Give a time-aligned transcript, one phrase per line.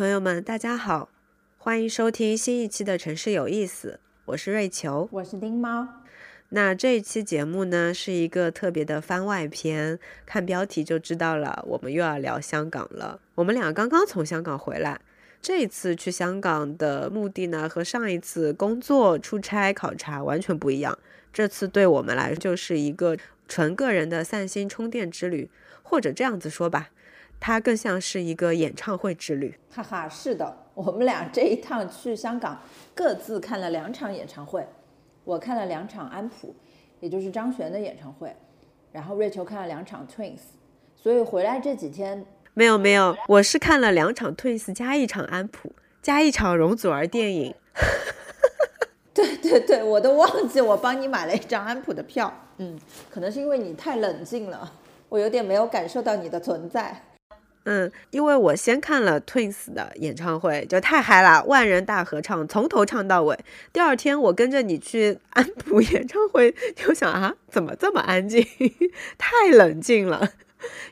[0.00, 1.10] 朋友们，大家好，
[1.58, 5.06] 欢迎收听新一期的《城市有意思》，我是瑞球。
[5.12, 5.86] 我是丁猫，
[6.48, 13.20] 那这一期节目呢，是一个特别的番外篇，看标题就知道了，我们又要聊香港了。
[13.34, 14.98] 我们俩刚刚从香港回来，
[15.42, 20.98] 这一次去香港的目的呢，和上一次工作、出差、考察完全不一样。
[21.30, 25.50] 这次对我们来说就是一个纯个人的散心充电之旅，
[25.82, 26.88] 或者这样子说吧，
[27.40, 29.58] 它更像是一个演唱会之旅。
[29.70, 32.60] 哈哈，是的，我们俩这一趟去香港，
[32.94, 34.64] 各自看了两场演唱会。
[35.24, 36.54] 我看了两场安普，
[37.00, 38.34] 也就是张悬的演唱会，
[38.92, 40.40] 然后瑞秋看了两场 Twins。
[40.94, 45.72] 所以回来这几天，没有没有，我是看了两场 Twins 加一场安普
[46.02, 47.54] 加一场容祖儿电影。
[49.14, 52.32] 对对对，我都忘记我帮你买了一张安普的票。
[52.58, 52.78] 嗯，
[53.10, 54.70] 可能是因为你太冷静了，
[55.08, 57.02] 我有点没有感受到你的存在。
[57.64, 63.38] 嗯，因为我先看了 Twins 的演唱会，就太嗨了，万人大合唱，从头唱到尾。
[63.72, 68.44] 第二天我跟着你去安普 演唱会，就想啊，怎么这么安静，
[69.18, 70.32] 太冷静了。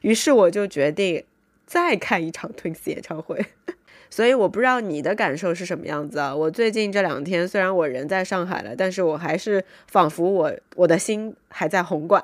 [0.03, 1.25] 于是我就决定
[1.67, 3.47] 再看一场 Twins 演唱会。
[4.11, 6.35] 所以我不知道你的感受是什么样子啊？
[6.35, 12.23] 我最近这两天虽然我人在上海了，但是我还是仿佛我我的心还在红馆，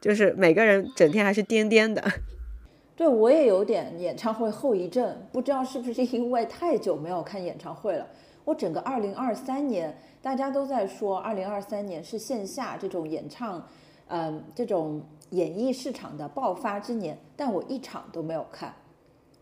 [0.00, 2.02] 就是每个人整天还是颠颠的。
[2.96, 8.06] 对我也有点演唱会后遗症，不知道是不是因为太久没有看演唱会了。
[8.42, 13.62] 我整个二零二三年，大家都在说二零二三年是线下这种演唱，
[14.08, 18.72] 嗯，这种演艺市场的爆发之年，但我一场都没有看。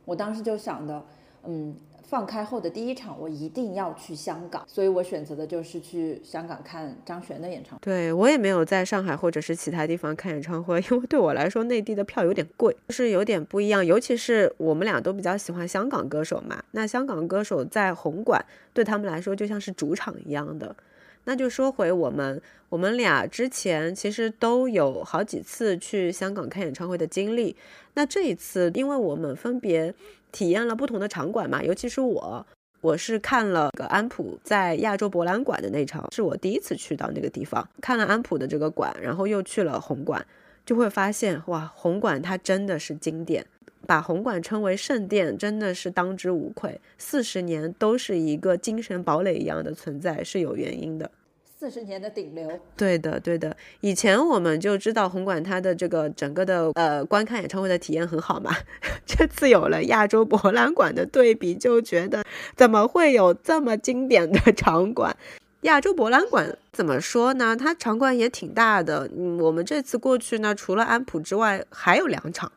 [0.05, 1.05] 我当时就想的，
[1.45, 1.77] 嗯，
[2.07, 7.81] 放开后的第一场我一定要去香港，所以我选择的就是去香港看张悬的演唱会。
[7.83, 13.85] 对我也没有在上海或者是其他地方看演唱会，因为对我来说内地的票有点贵，就是有点不一样。
[13.85, 20.77] 尤其是我们俩都比较喜欢香港歌手嘛，那香港歌手在红馆对他们来说就像是主场一样的。
[21.25, 27.57] 那就说回我们，我们俩之前其实都有好几次去香港看演唱会的经历。
[27.95, 29.95] 那这一次，因为我们分别
[30.33, 32.47] 体验了不同的场馆嘛，尤其是我，
[32.81, 40.27] 我是看了个安普在亚洲博览馆的那场，是我第一次去到那个地方，看了安普的这个馆，然后又去了红馆，
[40.67, 43.47] 就会发现哇，红馆它真的是经典。
[43.85, 46.81] 把红馆称为圣殿，真的是当之无愧。
[46.99, 51.11] 四十年都是一个精神堡垒一样的存在，是有原因的。
[51.57, 52.47] 四十年的顶流，
[52.77, 53.57] 对的，对的。
[53.81, 58.55] 以前我们就知道红馆它的这个整个的呃观看演唱会的体验很好嘛。
[59.07, 62.23] 这次有了亚洲博览馆的对比，就觉得
[62.55, 65.17] 怎么会有这么经典的场馆？
[65.63, 67.57] 亚洲博览馆怎么说呢？
[67.57, 69.09] 它场馆也挺大的。
[69.17, 72.53] 嗯，我们这次过去呢，除了安普之外，还有两场。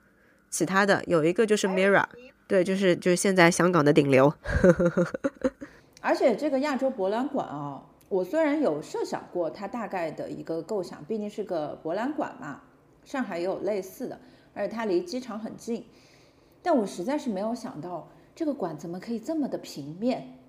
[0.58, 2.04] 其他的有一个就是 Mira，
[2.48, 4.34] 对，就是就是现在香港的顶流。
[6.02, 12.62] 而且这个亚洲博览馆啊，我虽然有设想过它大概的一个构想，毕竟是个博览馆嘛，
[13.06, 14.20] 上海也有类似的，
[14.56, 15.86] 而且它离机场很近，
[16.64, 20.40] 但我实在是没有想到这个馆怎么可以这么的平面，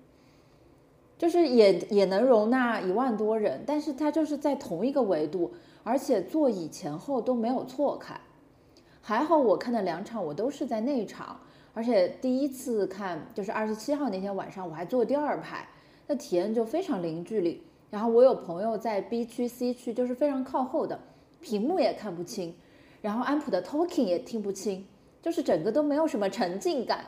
[1.19, 5.53] 就是也也能容纳一万多人，但是它就是在同一个维度，
[5.83, 8.19] 而且座椅前后都没有错开。
[9.01, 11.39] 还好我看的两场我都是在内场，
[11.73, 15.67] 而且第一次看就是二十七号那天晚上我还坐第二排，
[16.07, 17.63] 那体验就非常零距离。
[17.89, 20.99] 然后我有朋友在 B 区、C 区，就是非常靠后的，
[21.41, 22.53] 屏幕也看不清，
[23.01, 24.85] 然后安普的 talking 也听不清，
[25.23, 27.03] 就是整个都没有什么沉浸感，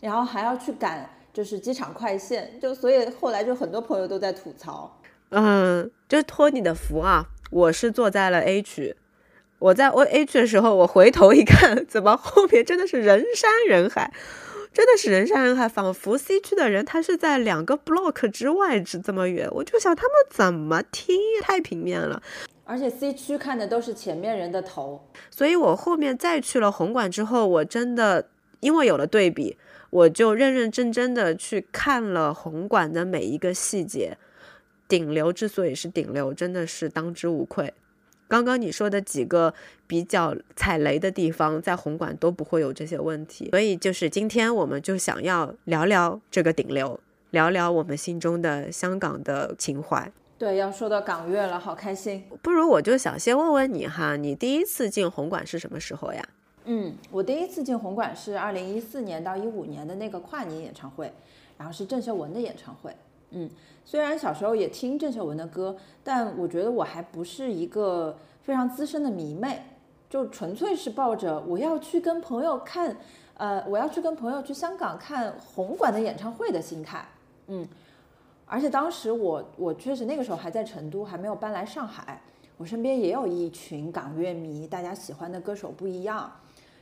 [0.00, 4.96] 然后还要去赶就是机场快线，就所以后来就很多朋友都在吐槽。
[5.30, 8.94] 嗯，就托你的福啊，我是坐在了 A 区。
[9.62, 14.12] 我在 O A 区的时候，我回头一看，怎么后面真的是人山人海，
[14.72, 19.48] 真的是人山人海，仿佛 C 区的人他是在两个 block 之外，只这么远。
[19.52, 22.20] 我就想他们怎么听，太平面了。
[22.64, 29.56] 而且 C 区看的都是前面人的头，所以我后面再去了红馆之后，我真的因为有了对比，
[29.90, 34.18] 我就认认真真的去看了红馆的每一个细节。
[34.88, 37.72] 顶流之所以是顶流，真的是当之无愧。
[38.32, 39.52] 刚刚你说的几个
[39.86, 46.98] 比较踩雷的地方，在红馆都不会有这些问题，所以就是今天我们就想要聊聊这个顶流，
[47.32, 50.10] 聊聊我们心中的香港的情怀。
[50.38, 52.24] 对，要说到港乐了，好开心。
[52.40, 56.26] 不如我就想先问问你哈，你第一次进红馆是什么时候呀？
[56.64, 61.12] 嗯，我第一次进红馆是二零一四年到一五年的那个跨年演唱会，
[61.58, 62.90] 然后是郑秀文的演唱会。
[63.34, 63.48] 嗯，
[63.84, 65.74] 虽然小时候也听郑秀文的歌，
[66.04, 69.62] 但我觉得我还不是一个非常资深的迷妹，
[70.10, 72.94] 就纯粹是抱着我要去跟朋友看，
[73.34, 77.08] 呃，我要去跟朋友去香港看红馆的演唱会的心态。
[77.46, 77.66] 嗯，
[78.44, 82.20] 而且当时我我确实那个时候还在成都，还没有搬来上海，
[82.58, 86.30] 我身边也有一群港乐迷，大家喜欢的歌手不一样，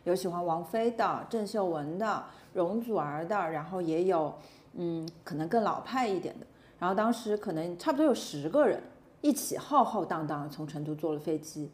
[0.03, 4.35] 有喜欢王菲的、郑秀文的、容祖儿的，然后也有。
[4.75, 6.47] 嗯，可能更老派一点的。
[6.79, 8.83] 然后当时可能差不多有十个人
[9.21, 11.71] 一起浩浩荡荡从成都坐了飞机，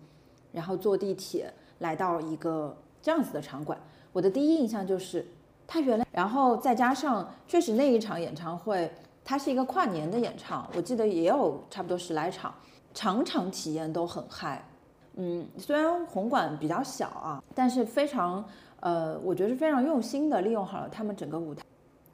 [0.52, 3.78] 然后坐地铁来到一个这样子的场馆。
[4.12, 5.24] 我的第一印象就是
[5.66, 8.90] 他原来，然后再加上确实那一场演唱会，
[9.24, 12.52] 它是一个跨年的演唱，我记得也有差不多十来场，
[12.94, 14.66] 场场体验都很嗨。
[15.14, 18.44] 嗯，虽然红馆比较小啊，但是非常
[18.80, 21.62] 呃，我觉得是非常用心的利用好了他们整个舞台。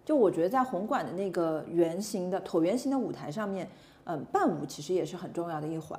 [0.04, 3.68] 就我觉得在红馆的那个圆形的椭圆形的舞台上面，
[4.04, 5.98] 嗯，伴舞其实也是很重要的一环，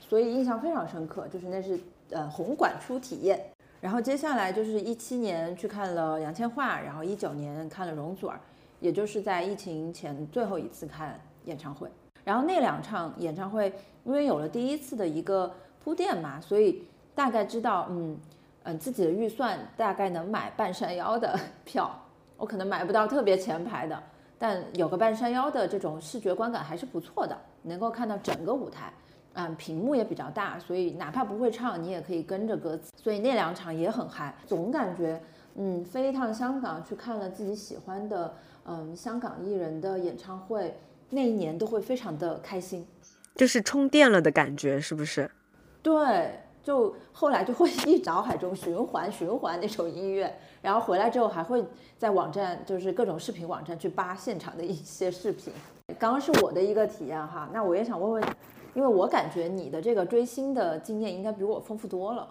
[0.00, 1.28] 所以印象非常深刻。
[1.28, 1.78] 就是那是
[2.10, 3.40] 呃红馆初体验，
[3.80, 8.40] 然后接下来就是一七年去看了杨千嬅，然后一九年看了容祖儿，
[8.80, 11.88] 也就是在疫情前最后一次看演唱会。
[12.24, 13.72] 然后那两场演唱会，
[14.02, 15.54] 因为有了第一次的一个
[15.84, 16.82] 铺垫嘛，所以
[17.14, 18.18] 大概知道，嗯
[18.64, 22.00] 嗯，自己的预算大概能买半山腰的 票。
[22.36, 24.02] 我可能买不到特别前排的，
[24.38, 28.92] 但有个半山腰的这种视觉观感还是不错的，能够看到整个舞台，
[29.34, 35.20] 嗯，屏幕也比较大，所以哪怕不会唱，你也可以跟着歌词，所以那两场也很嗨，总感觉，
[35.54, 38.34] 嗯，飞一趟香港去看了自己喜欢的，
[38.66, 40.76] 嗯，香港艺人的演唱会，
[41.10, 42.86] 那一年都会非常的开心，
[43.36, 45.30] 就是充电了的感觉，是不是？
[45.82, 46.40] 对。
[46.64, 51.62] 就后来就会一脑海中循环循环那首音乐，然后回来之后还会
[51.98, 55.52] 在网站，就是各种视频网站去扒现场的一些视频。
[55.98, 58.24] 刚刚是我的一个体验哈，那我也想问问，
[58.72, 62.26] 因为我感觉你的这个追星的经验应该比我丰富多了。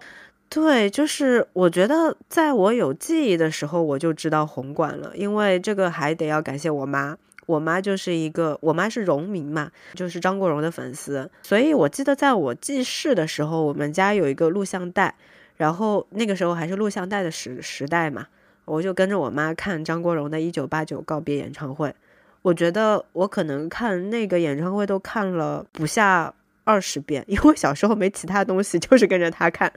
[0.48, 7.16] 对，就是我觉得在我有记忆的时候，我就知道红馆了，因为这个还得要感谢我妈。
[7.46, 15.14] 我妈就是一个，我妈是荣民嘛，就是张国荣的粉丝，所以我记得在我记事的时候，我们家有一个录像带，
[15.56, 18.26] 然后那个时候还是录像带的时时代嘛，
[18.64, 21.94] 我就跟着我妈看张国荣的一九八九告别演唱会，
[22.42, 26.32] 我觉得我可能看那个演唱会都看了不下
[26.64, 29.70] 二十遍，因为小时候没其他东西，就是跟着他看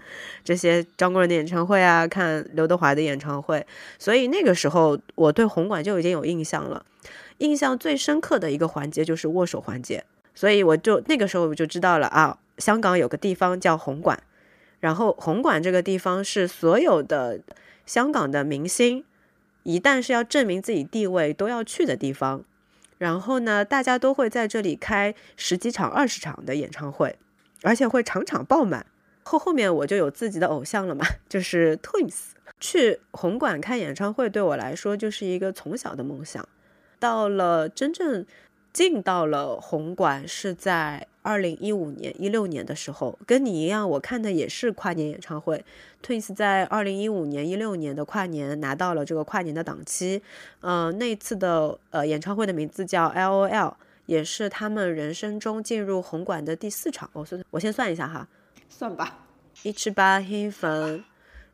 [0.43, 3.65] 这些张国荣的演唱会啊，看刘德华的演唱会，
[3.99, 6.85] 所以那个时候我对红馆就已经有印象了。
[7.39, 10.03] 印象最深刻的一个环节就是握手环节，
[10.33, 14.19] 所以我就那个时候我就知道了啊，香港有个地方叫红馆，
[14.79, 17.39] 然后红馆这个地方是所有的
[17.85, 19.03] 香港的明星
[19.63, 22.43] 一旦是要证明自己地位都要去的地方，
[22.97, 27.17] 然后呢，大家都会在这里开十几场、二十场的演唱会，
[27.63, 28.85] 而且会场场爆满。
[29.23, 32.15] 后后面我就有自己的偶像了嘛， 就是 Twins。
[32.59, 36.47] 去红馆看演唱会对我来说就是一个从小的梦想。
[36.99, 38.25] 到了真正
[38.73, 45.65] 进到了红馆是在二零一五年一六年的时候，跟你一样，我看的也是跨年演唱会。
[46.01, 50.21] Twins 在二零一五年一六年的跨年拿到了这个跨年的档期，
[50.61, 53.73] 嗯，那次的呃演唱会的名字叫 LOL，
[54.05, 57.09] 也是他们人生中进入红馆的第四场。
[57.13, 58.27] 我算，我先算一下哈，
[58.69, 59.25] 算吧，
[59.63, 61.03] 一七八黑粉，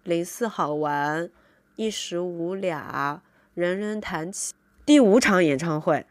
[0.03, 1.29] 零四好玩，
[1.77, 3.21] 一时无俩，
[3.55, 4.53] 人人谈起。
[4.86, 6.06] 第五场演唱会，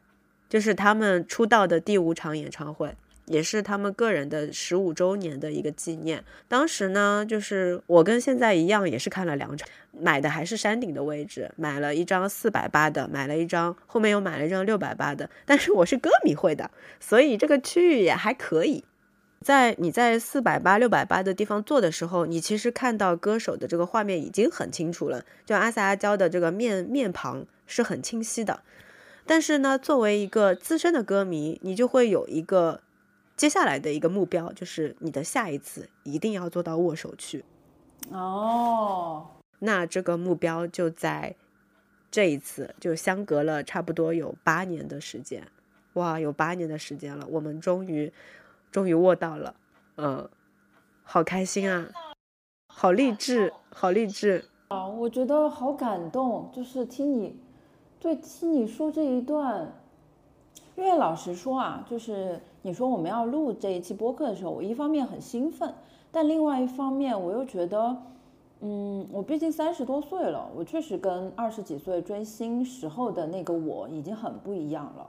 [0.48, 2.94] 就是他们出道的第五场演唱会，
[3.26, 6.24] 也是他们个人的十五周年的一个纪念。
[6.48, 15.28] 当时呢，就是我跟现在一样，也是看了两场，买的还是山顶的位置，买了一张四百八的，买了一张后面又买了一张六百八的。
[15.44, 18.84] 但是我是歌迷会的，所以这个区域也还可以。
[19.42, 28.62] 在你在四百八、六百八的地方坐的时候，你其实看到歌手的这个画面已经很清楚了，就阿萨阿娇的这个面面庞是很清晰的。
[29.24, 32.80] 但是呢，作为一个资深的歌迷，你就会有一个
[33.36, 37.44] 接下来的一个目标，就是你的下一次一定要做到握手去。
[38.10, 39.26] 哦，
[39.60, 41.34] 那这个目标就在
[42.10, 45.46] 这一次，就相隔了差不多有八年的时间。
[45.94, 48.12] 哇，有八年的时间了，我们终于。
[48.72, 49.54] 终于握到了，
[49.96, 50.26] 嗯，
[51.02, 51.90] 好开心啊，
[52.66, 54.86] 好励志，好励志啊！
[54.88, 57.38] 我觉得好感动，就是听你，
[58.02, 59.72] 对，听你说这一段，
[60.74, 65.72] 因为老实说啊，就是你说我们要录这一期播客的时候，我一方面很兴奋，
[66.10, 67.96] 但另外一方面我又觉得，
[68.58, 75.06] 嗯，我毕竟三十多岁了，我确实跟二十几岁追星时候的那个我已经很不一样了。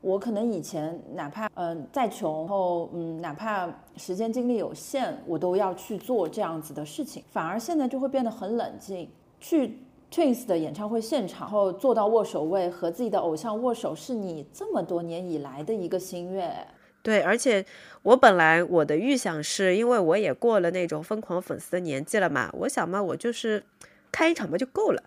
[0.00, 7.22] 我可能以前哪怕嗯再穷，然后嗯哪怕时间精力有限，我都要去做这样子的事情。
[7.30, 9.06] 反而现在就会变得很冷静，
[9.38, 9.78] 去
[10.12, 16.68] Twins 的演唱会现场，然后坐到握手位和自己的偶像握手，是你这么多年以来的一个心愿。
[17.02, 17.64] 对，而且
[18.02, 23.64] 我本来我的预想是，因为我也过了那种疯狂粉丝的年纪了嘛，我想嘛，我就是
[24.12, 25.02] 看一场嘛就够了。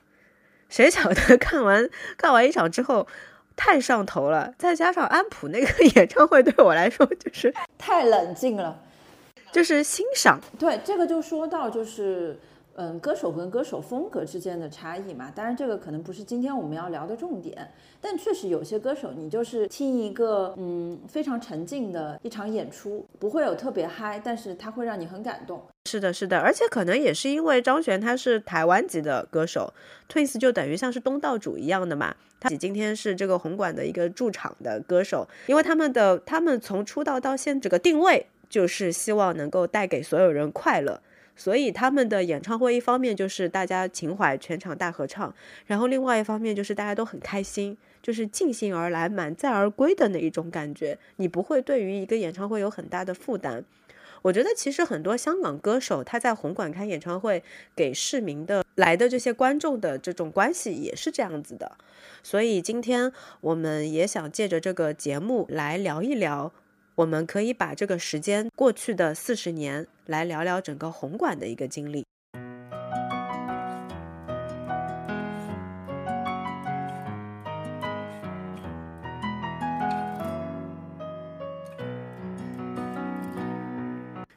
[0.68, 3.08] 谁晓得看完看完一场之后。
[3.58, 8.84] 太上头了，再加上安普那个 演唱会对我来说就是太冷静了，
[9.54, 10.42] 就是欣赏。
[10.60, 12.38] 对，这个就说到就是，
[12.78, 15.32] 嗯，歌手跟歌手风格之间的差异嘛。
[15.34, 25.62] 当然，这个可能不是今天我们要聊的重点，但确实有些歌手，你就是听一个嗯非常沉静的一场演出，不会有特别嗨，但是它会让你很感动。
[25.86, 29.74] 是的，是的，而且可能也是因为张悬他是台湾籍的歌手
[30.12, 32.16] ，Twins 就等于像是东道主一样的嘛。
[32.40, 41.02] 他今天是这个红馆的一个驻场的歌手，因为他们的他们从出道到现这个定位就是希望能够带给所有人快乐，
[41.36, 45.34] 所以他们的演唱会一方面就是大家情怀全场大合唱，
[45.66, 53.64] 然后另外一方面就是大家都很开心，就是尽兴而来满载而归的那一种感觉，你不会对于一个演唱会有很大的负担。
[54.22, 57.44] 我觉得其实很多香港歌手他在红馆开演唱会，
[57.76, 61.78] 给市民的来的这些观众的这种关系也是这样子的，
[62.24, 63.12] 所以今天
[63.42, 66.52] 我们也想借着这个节目来聊一聊，
[66.96, 72.06] 我们可以把这个时间过去的四十年来聊聊整个红馆的一个经历。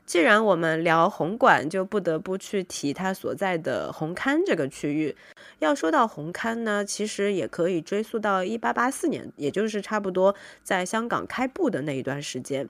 [0.08, 5.14] 既然我们聊红馆，就不得不去提它所在的红磡这个区域。
[5.58, 12.66] 要说到红磡呢，其实也可以追溯到一八八四年，也就是差不多在香港开埠的那一段时间。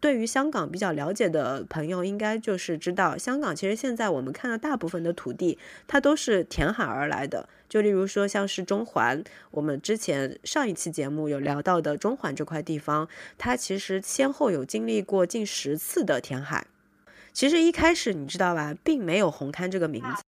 [0.00, 7.48] 对于香港比较了解的朋友，应该就是知道，香港其实现在我们看到大部分的土地，它都是填海而来的。
[7.68, 16.66] 就例如说，像是中环，我们之前上一期节目有聊到的中环这块地方，它其实先后有经历过近十次的填海。
[17.32, 20.22] 其实一开始你知道吧，并没有红磡这个名字。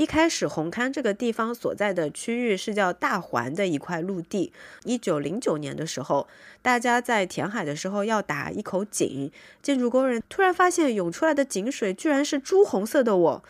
[0.00, 4.50] 一开始，红磡这个地方所在的区域是叫大环的一块陆地。
[4.84, 6.26] 一九零九年的时候，
[6.62, 9.30] 大家在填海的时候要打一口井，
[9.60, 13.14] 建筑工人突然发现涌出来的井水居然是朱红色的。
[13.14, 13.44] 我。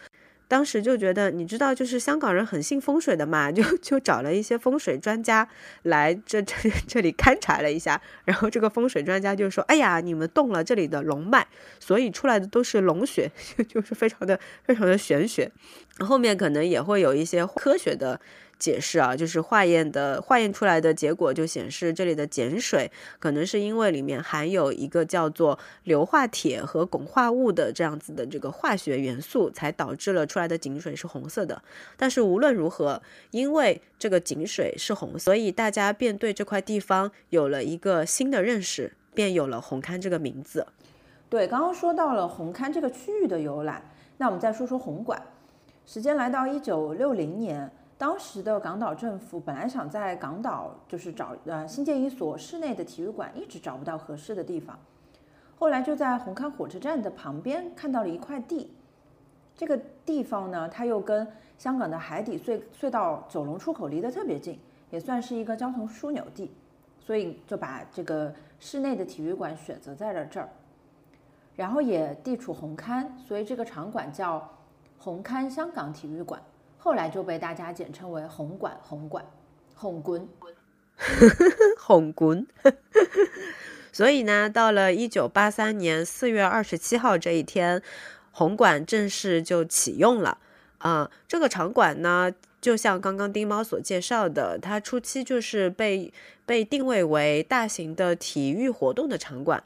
[0.51, 5.49] 当时就觉得，你知道，就是香港人很信风水的嘛，就就找了一些风水专家
[5.85, 11.47] 来这这这里勘察了一下，然后这个风水专家就说：“哎呀，你们动了这里的龙脉，
[11.79, 13.31] 所以出来的都是龙血，
[13.69, 15.53] 就是非常的非常的玄学。”
[16.01, 18.21] 后面可能也会有一些科学的。
[18.61, 31.61] 解释啊，就是化验的化验出来的结果就显示，这里的碱水可能是因为里面含有一个叫做硫化铁和汞化物的这样子的这个化学元素，才导致了出来的井水是红色的。
[31.97, 40.67] 但是无论如何，因为这个井水是红，所以大家便对这块地方有了一个新的认识，便有了红勘这个名字。
[41.31, 43.83] 对，刚刚说到了红勘这个区域的由来，
[44.19, 45.23] 那我们再说说红馆。
[45.87, 47.71] 时间来到一九六零年。
[48.01, 54.79] 当时的港岛政府本来想在港岛就是找呃新建一所室内的体育馆，一直找不到合适的地方。
[55.59, 58.73] 后来就在红磡火车站的旁边看到了一块地，
[59.55, 64.59] 这个地方呢，它又跟香港的海底隧隧道九龙出口离得特别近，
[64.91, 66.51] 也算是一个交通枢纽地，
[66.99, 70.49] 所以就把这个室内的体育馆选择在了这儿。
[71.55, 74.51] 然后也地处红磡，所以这个场馆叫
[74.97, 76.41] 红磡香港体育馆，
[76.83, 79.23] 后来就被大家简称为红馆、红馆、
[79.75, 80.27] 红馆。
[81.79, 82.47] 红馆。
[83.93, 87.83] 所以呢，到了一九八三年四月二十七号这一天，
[88.33, 90.39] 红馆正式就启用了。
[90.79, 92.33] 啊，这个场馆呢，
[92.63, 96.11] 就像刚刚丁猫所介绍的，它初期就是被
[96.47, 99.63] 被定位为大型的体育活动的场馆。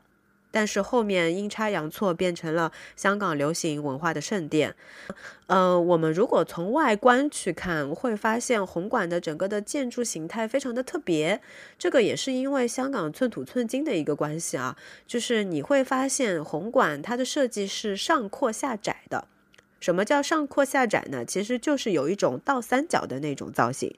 [0.54, 4.76] 但是后面阴差阳错变成了香港流行文化的圣殿。
[5.49, 11.40] 嗯，我们如果从外观去看，会发现红馆的整个的建筑形态非常的特别。
[11.76, 19.26] 这个也是因为香港寸土寸金的一个关系啊，就是你会发现红馆它的设计是上阔下窄的。
[19.80, 21.25] 什么叫上阔下窄呢？
[21.25, 23.94] 其实就是有一种倒三角的那种造型。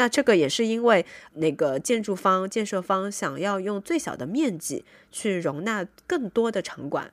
[0.00, 1.04] 那这个也是因为
[1.34, 7.12] 那个建筑方、建设方想要用最小的面积去容纳更多的场馆。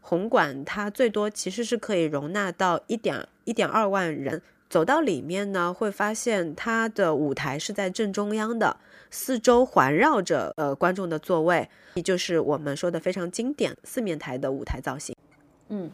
[0.00, 4.40] 红馆它最多其实是可以容纳到一点一点二万人。
[4.70, 8.78] 走到里面呢，会发现它的舞台是在正中央的，
[9.10, 15.14] 四周环绕着呃观众的座位，也就是我们说的非常经典四面台的舞台造型。
[15.68, 15.90] 嗯，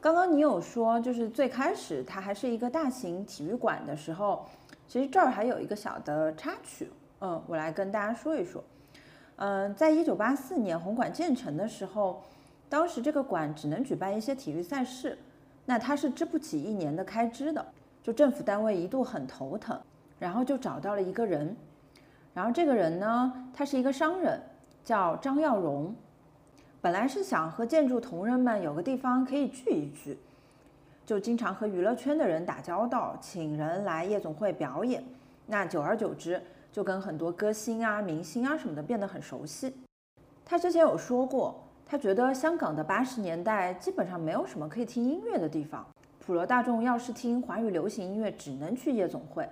[0.00, 4.48] 刚刚你有说，就是最开始它还是一个大型体育馆的时候。
[4.90, 8.60] 其实这儿还有一个小的插曲，嗯，我来跟大家说一说。
[9.36, 12.20] 嗯，在一九八四年红馆建成的时候，
[12.68, 15.16] 当时这个馆只能举办一些体育赛事，
[15.64, 17.64] 那它是支不起一年的开支的，
[18.02, 19.80] 就政府单位一度很头疼，
[20.18, 21.54] 然后就找到了一个人，
[22.34, 24.42] 然后这个人呢，他是一个商人，
[24.82, 25.94] 叫张耀荣，
[26.80, 30.18] 本来是想和建筑同仁们有个地方可以聚一聚。
[31.10, 35.02] 就经常和娱乐圈的人打交道，请人来夜总会表演。
[35.44, 39.74] 那久而久之，就跟很多歌星啊、明星啊什么的变得很熟悉。
[40.44, 45.84] 他之前有说过，他觉得香港的八十年代基本上没有什么可以听音乐的地方，
[46.24, 49.44] 普罗大众要是听华语流行音乐，只能去夜总会。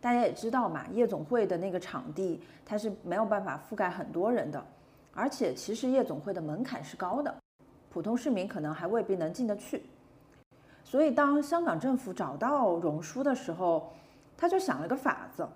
[0.00, 4.64] 大家也知道嘛，夜总会的那个场地，它是没有办法覆盖很多人的，
[5.12, 7.34] 而且其实夜总会的门槛是高的，
[7.90, 9.82] 普通市民可能还未必能进得去。
[10.92, 13.90] 所以，当香港政府找到荣叔的时候，
[14.36, 15.48] 他就想了个法子，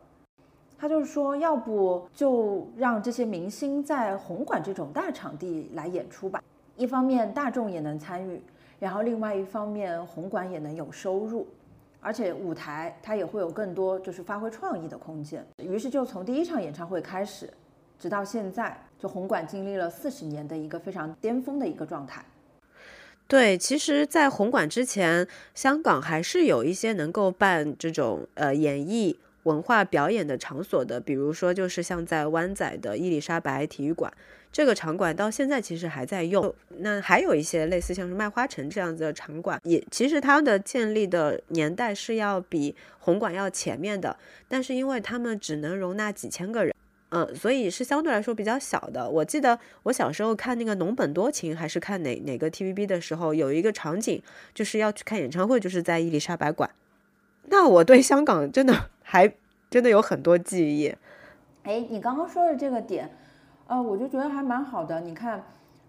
[0.79, 6.43] 他就是说，要不就让这些明星在红馆这种大场地来演出吧。
[6.75, 8.43] 一方面大众也能参与，
[8.79, 11.47] 然后另外一方面红馆也能有收入，
[12.01, 15.47] 而且舞台它也会有更多就是发挥创意的空间。
[15.59, 17.53] 于是就从第一场演唱会开始，
[17.99, 22.25] 直到现在，就红馆经历了四十年的一个非常巅峰的一个状态。
[23.29, 34.13] 对，其实，在红馆之前，香港还是有一些能够办这种呃演艺文化表演的场所的，比如说就是像在湾仔的伊丽莎白体育馆，
[34.53, 36.55] 这个场馆到现在其实还在用。
[36.79, 46.73] 那还有一些类似像是麦花臣这样子的场馆，也其实它的建立的年代是要比红馆要前面的，但是因为他们只能容纳几千个人。
[47.11, 49.09] 嗯，所以是相对来说比较小的。
[49.09, 54.21] 我记得我小时候看那个《农本多情》，还是看哪哪个 TVB 的时候，有一个场景
[54.53, 56.69] 就是要去看演唱会，就是在伊丽莎白馆。
[57.45, 59.33] 那我对香港真的还
[59.71, 60.93] 真的有很多记忆。
[61.63, 63.09] 哎，你刚刚说的这个点，
[63.69, 65.01] 呃，我就觉得还蛮好的。
[65.01, 65.41] 你看，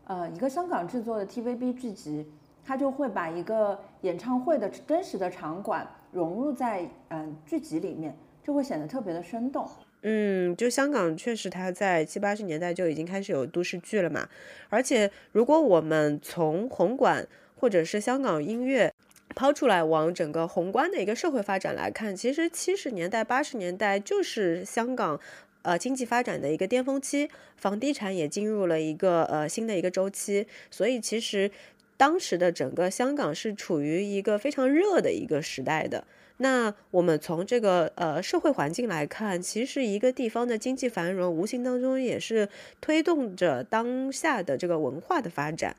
[0.06, 2.32] 呃，一个香港制作的 TVB 剧集，
[2.63, 9.67] 它就会把一个演唱会的真实的场馆融入在嗯剧集里面，就会显得特别的生动。
[10.03, 14.29] 嗯，就香港确实，它在七八十年代就已经开始有都市剧了嘛。
[14.69, 18.93] 而且，如果我们从红馆或者是香港音乐
[19.36, 25.19] 抛出来，往整个宏观的一个社会发展来看，其实七十年代、八十年代就是香港
[25.63, 30.47] 呃经济发展的一个巅峰期，房地产也进入了一个呃新的一个周期。
[30.69, 31.51] 所以，其实
[31.97, 36.05] 当时的整个香港是处于一个非常热的一个时代的。
[36.39, 42.47] 那我们从这个呃社会环境来看，其实一个地方的经济繁荣，无形当中也是
[42.80, 45.76] 推动着当下的这个文化的发展。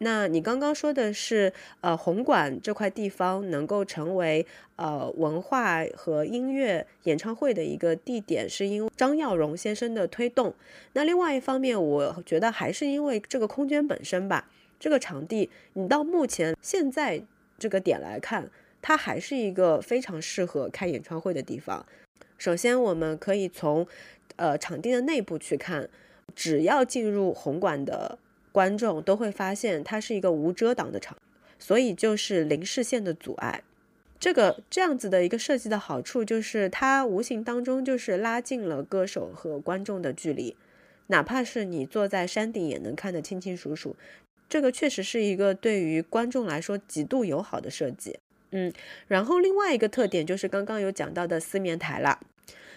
[0.00, 4.46] 那你刚刚说的是，呃，红馆这块地方能够成为
[4.76, 10.54] 呃文化和音乐演唱会的一个地点，是因为张耀荣先生的推动。
[10.92, 14.48] 那另外一方面，我觉得还是因为这个空间本身吧，
[14.78, 17.22] 这个场地，你到目前现在
[17.58, 18.50] 这个点来看。
[18.80, 21.84] 它还是一个非常适合开演唱会的地方。
[22.36, 23.86] 首先，我们可以从
[24.36, 25.88] 呃场地的内部去看，
[26.34, 28.18] 只要进入红馆的
[28.52, 31.18] 观众都会发现它是一个无遮挡的场，
[31.58, 33.62] 所以就是零视线的阻碍。
[34.20, 40.56] 这个这样子的一个设计的好处就是，它无形当中就是拉近了歌手和观众的距离，
[41.08, 43.94] 哪怕是你坐在山顶也能看得清清楚楚。
[44.48, 48.18] 这个确实是一个对于观众来说极度友好的设计。
[48.50, 48.72] 嗯，
[49.06, 52.20] 然后另外一个特点就是刚刚有讲到的四面台了。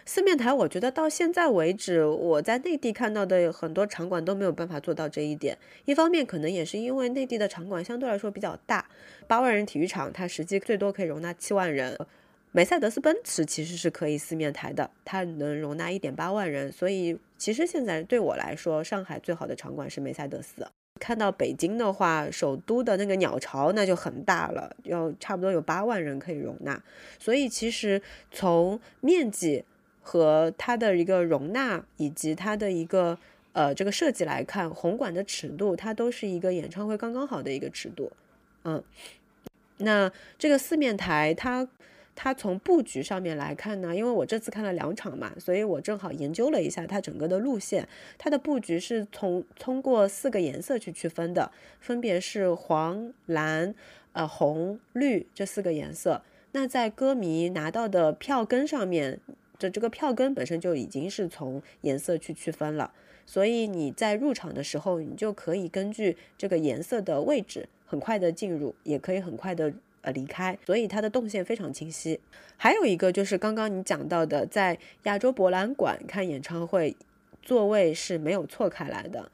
[0.04, 5.56] 四面台，我觉得到现在为止，我在内地看到的很多场馆都没有办法做到这一点。
[5.86, 8.90] 一方面，可能也是因为内地的场馆相对来说比较大，
[9.28, 11.96] 八万人体育场它实际最多可以容纳七万人。
[12.52, 16.72] 梅赛德斯奔驰其实是可以四面台的，它能容纳一点八万人。
[16.72, 20.68] 所以，其实现在对我来说，上海最好的场馆是梅赛德斯。
[21.02, 26.80] 看到北京的话，首都的那个鸟巢那就很大了，要差不多有八万人可以容纳。
[27.18, 28.00] 所以，其实
[28.32, 29.66] 从面积
[30.04, 33.18] 和它的一个容纳以及它的一个
[33.54, 38.12] 呃这个设计来看，红馆的尺度它都是一个演唱会刚刚好的一个尺度。
[38.64, 38.84] 嗯，
[39.78, 41.68] 那这个四面台它。
[42.14, 47.88] 它从布局上面来看呢，因为我这次看了两场嘛，所以我正好研究了一下它整个的路线。
[48.18, 53.74] 它的布局是从通过四个颜色去区分的，分别是黄、蓝、
[54.12, 56.22] 呃红、绿这四个颜色。
[56.52, 59.20] 那在歌迷拿到的票根上面
[59.58, 62.92] 的这个票根本身就已经是从颜色去区分了，
[63.26, 69.74] 所以你在入场的时候，你就可以根据这个颜色的位置很快的进入，也可以很快的。
[70.02, 72.20] 呃，离开，所以它的动线非常清晰。
[72.58, 76.96] 还有一个就是刚刚你讲到的，在亚洲博览馆看演唱会，
[77.42, 79.32] 座位是没有错开来的。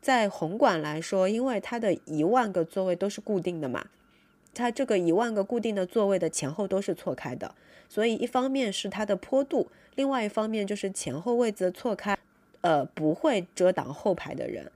[0.00, 3.86] 在红馆来说，因为它的一万个座位都是固定的嘛，
[4.52, 7.54] 它这个一万个固定的座位的前后都是错开的，
[7.88, 12.18] 所以一方面是它的坡度，另外一方面就是前后位置错开，
[12.60, 14.70] 呃，不会遮挡后排的人，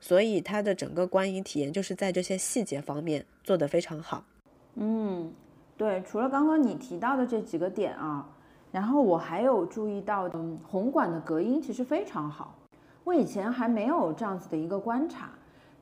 [0.00, 4.24] 所以它的整个观影体验就是在这些细节方面做得非常好。
[4.76, 5.32] 嗯，
[5.76, 8.26] 对，除了刚刚你提到的这几个点啊，
[8.72, 12.56] 然后我还有注意到，嗯，红馆的隔音其实非常好。
[13.04, 15.30] 我以前还没有这样子的一个观察，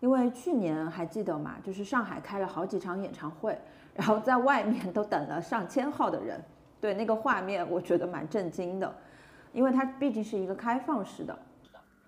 [0.00, 3.56] 因为去年还记得嘛，就是上海开了好几场演唱会，
[3.94, 6.42] 然后在外面都等了上千号的人，
[6.80, 8.92] 对那个画面我觉得蛮震惊的，
[9.52, 11.38] 因为它毕竟是一个开放式的。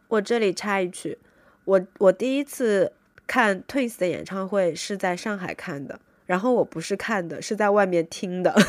[0.09, 1.19] 我这里插一句，
[1.65, 2.93] 我我第一次
[3.27, 5.99] 看 Twins 的演唱会是在上海看的。
[6.27, 8.55] 然后我不是看的，是在外面听的。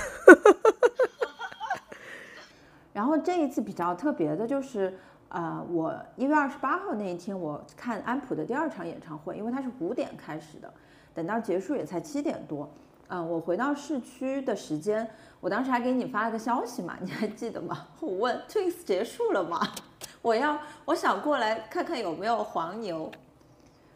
[2.91, 4.97] 然后这一次比较特别的就是，
[5.29, 10.73] 呃，我一月二十八号那一天我看安普的第二场演唱会，因为它是五点开始的，
[11.13, 12.69] 等到结束也才七点多。
[13.07, 15.07] 嗯，我回到市区的时间，
[15.39, 17.85] 我当时还给你发了个消息嘛，你还记得吗？
[17.99, 19.59] 我问 Twins 结束了吗？
[20.21, 23.11] 我要我想过来看看有没有黄牛，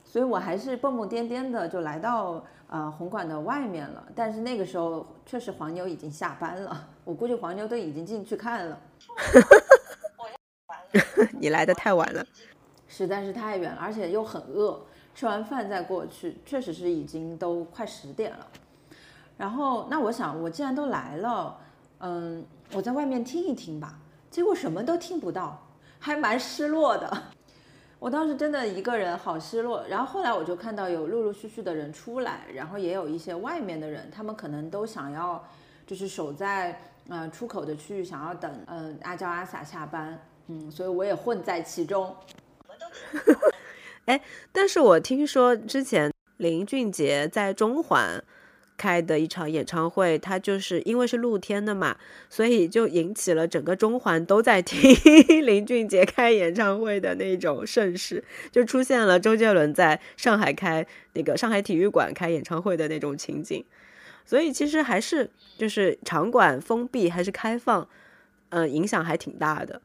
[0.03, 2.43] 所以我还是蹦蹦颠颠的就来到。
[2.71, 8.79] 呃，红馆的外面了，但是那个时候确实黄牛已经下班了，我估计黄牛都已经进去看了。
[11.39, 12.23] 你来的太晚了，
[12.87, 14.79] 实在是太远了，而且又很饿，
[15.15, 18.47] 吃完饭再过去，确实是已经都快十点了。
[19.35, 21.57] 然后，那我想，我既然都来了，
[21.99, 23.97] 嗯，我在外面听一听吧。
[24.29, 27.23] 结果什么都听不到，还蛮失落的。
[27.99, 35.43] 我当时真的一个人好失落，然后后来我就看到有陆陆续续的人出来，然后也有一些外面的人，他们可能都想要，
[35.85, 42.15] 就是守在呃出口的区域，想要等呃阿娇阿 sa 下班，嗯，所以我也混在其中。
[44.05, 48.23] 哎，但是我听说之前林俊杰在中环。
[48.79, 51.97] 开的一场演唱会，他就是因为是露天的嘛，
[52.29, 54.79] 所以就引起了整个中环都在听
[55.45, 63.65] 林俊杰开演唱会的那种盛世，就出现了周杰伦在上海开那个上海体育馆开演唱会的那种情景。
[64.25, 67.85] 所以其实还是就是场馆封闭还是开放，
[68.49, 69.81] 嗯，影响还挺大的。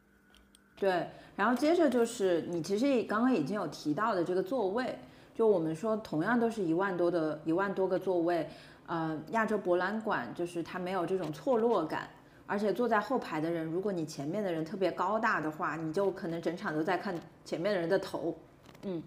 [0.79, 4.99] 对，然后接着就是你其实刚刚已经有提到的这个座位，
[5.33, 8.47] 就我们说同样都是一万多的一万多个座位。
[8.87, 12.07] 呃，亚洲博览馆就是它没有这种错落感，
[12.45, 18.37] 而且坐在后排的人，如果你前面的人特别高大的话，你就可能整场都在看前面的人的头，
[18.83, 19.01] 嗯。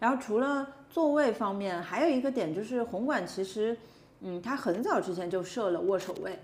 [0.00, 3.76] 然后除了座位方面，还有一个点就是红馆其实，
[4.20, 6.38] 嗯，它很早之前就设了握手位。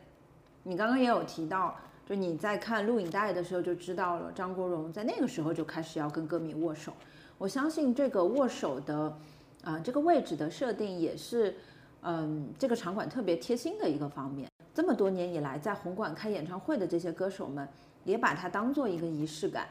[0.62, 1.75] 你刚刚也有提到，
[2.07, 6.92] 就你在看录影带的时候就知道了，张国荣在那个时候就开始要跟歌迷握手。
[7.38, 9.16] 我相信这个握手的，
[9.64, 11.57] 啊，这个位置的设定也是。
[12.02, 17.68] 嗯，这个场馆特别贴心的一个方面，这么多年以来，在红馆开演唱会的这些歌手们，
[18.04, 19.68] 也把它当做一个仪式感，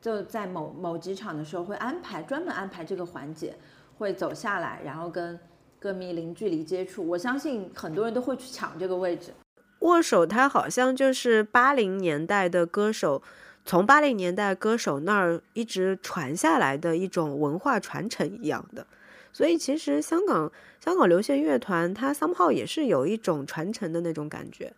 [0.00, 3.56] 就在某某几场的时候会安排专门安排这个环节，
[3.96, 5.38] 会走下来，然后跟
[5.78, 9.32] 歌迷零距离接触，我相信很多人都会去抢这个位置。
[9.80, 13.22] 握手，它好像就是八零年代的歌手，
[13.64, 18.86] 从八零年代歌手那儿一直传下来的一种文化传承一样的。
[19.32, 24.72] 所以其实香港香港流行乐团，它 somehow 也是有一种传承的那种感觉。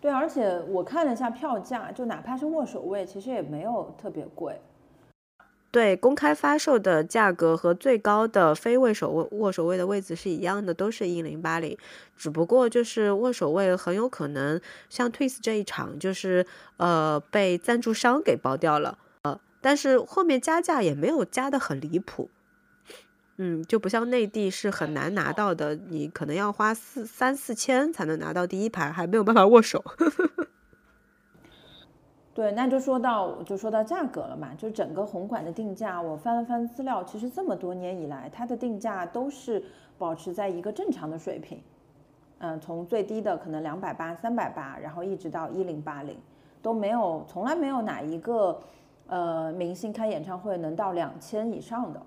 [0.00, 4.60] 对，而且我看了一下票价，就哪怕是握手位，其实也没有特别贵。
[5.70, 11.76] 对，公开发售的价格和最高的非握手位握手位的位置是一样的，都是一零八零，
[12.16, 16.46] 只不过就是握手位很有可能像 Twist 这一场，就是
[16.78, 22.30] 呃被赞助商给包掉了，呃，但是后面加价也没有加的很离谱，
[23.40, 29.82] 嗯，就不像内地是很难拿到的，你可能要花四三四千才能拿到第一排，还没有办法握手。
[32.34, 39.62] 对，那就说到就说到价格了嘛，就整个红馆的定价，我翻了翻资料，其实这么多年以来，它的定价都是
[39.96, 41.60] 保持在一个正常的水平，
[42.38, 46.16] 嗯，从最低的可能两百八、三百八，然后一直到一零八零，
[46.62, 48.60] 都没有，从来没有哪一个
[49.08, 52.00] 呃明星开演唱会能到两千以上的，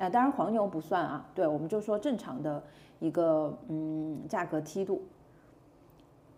[0.00, 2.60] 啊，当然黄牛不算啊，对，我们就说正常的
[2.98, 5.06] 一个嗯价格梯度，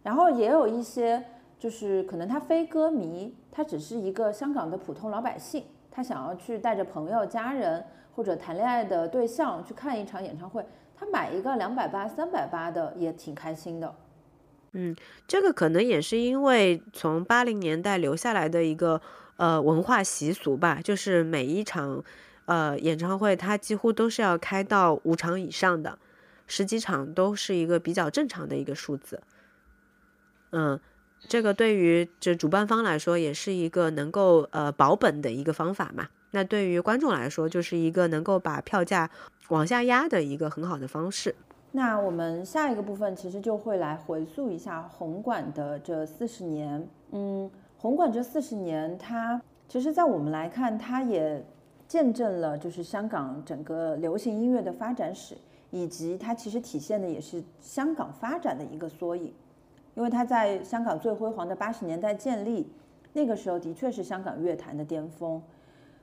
[0.03, 1.25] 然后也有一些。
[1.63, 7.85] 就是可能他非歌迷，他只是一个香港的普通老百姓，他想要去带着朋友、家人
[8.17, 13.95] 或者谈恋爱的对象去看一场演唱会，他买一个两百八、三百八的也挺开心的。
[14.73, 14.97] 嗯，
[15.29, 19.01] 这个可能也是因为从八零年代留下来的一个
[19.37, 22.03] 呃文化习俗吧，就是每一场
[22.47, 25.99] 呃演唱会，它几乎都是要开到五场以上的，
[26.47, 29.21] 十几场都是一个比较正常的一个数字。
[30.51, 30.81] 嗯。
[31.29, 36.09] 这个对于这主办方来说，也是一个能够呃保本的一个方法嘛。
[36.33, 39.09] 那对于观众来说，就是一个能够把票价
[39.51, 41.33] 往下压的一个很好的方式。
[41.71, 46.85] 那我们下一个部分其实就会来回溯一下红馆的这四十年。
[47.13, 51.47] 嗯，红馆这四十年，它其实，在我们来看，它也
[51.93, 55.37] 见证了就是香港整个流行音乐的发展史，
[55.71, 59.31] 以及它其实体现的也是香港发展的一个缩影。
[59.95, 62.67] 因为它在香港最辉煌的八十年代建立，
[63.13, 65.43] 那个时候的确是香港乐坛的巅峰，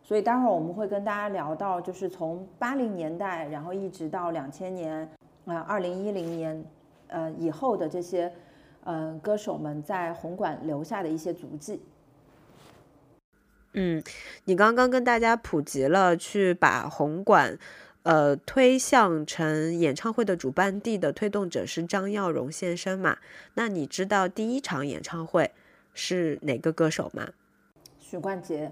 [0.04, 5.10] 所以待会儿我们会跟大家聊到，就是从八零年代，然后一直到两千年，
[5.46, 6.64] 啊，二零一零年，
[7.08, 8.32] 呃，以后的这些，
[8.84, 11.82] 呃，歌手们在红馆留下的一些足迹。
[13.74, 14.04] 嗯，
[14.46, 17.58] 你刚刚跟大家普及了去把红馆。
[18.04, 23.18] 呃，推向成演唱会的主办地的推动者是张耀荣先生嘛？
[23.56, 25.52] 那你知道第一场演唱会
[25.94, 27.30] 是哪个歌手吗？
[28.00, 28.72] 许冠杰。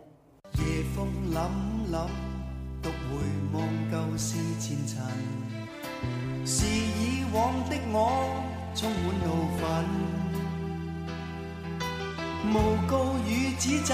[0.53, 0.63] 夜
[0.95, 1.35] 风凛
[1.91, 2.07] 凛，
[2.81, 3.19] 独回
[3.51, 5.05] 望旧事前尘，
[6.45, 8.41] 是以往的我
[8.73, 9.27] 充满怒
[9.59, 9.61] 愤，
[12.53, 12.55] 诬
[12.87, 13.93] 告与指责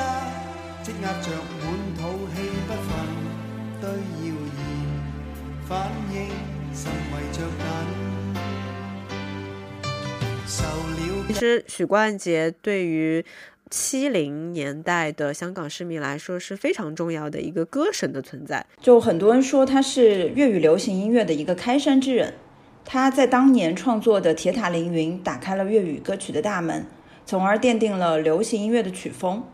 [0.83, 1.29] 积压着
[1.61, 2.91] 满肚气不愤，
[3.79, 4.59] 对谣言。
[5.65, 6.27] 反应
[11.25, 13.23] 其实许冠杰对于
[13.69, 18.65] 七零年代的香港市民来说是非常重要的一个歌神的存在。
[18.81, 22.33] 就很多人说他是粤语流行音乐的一个开山之人，
[22.83, 26.85] 他在当年创作的《铁塔凌云》打开了粤语歌曲的大门，
[27.25, 29.45] 从而奠定了流行音乐的曲风。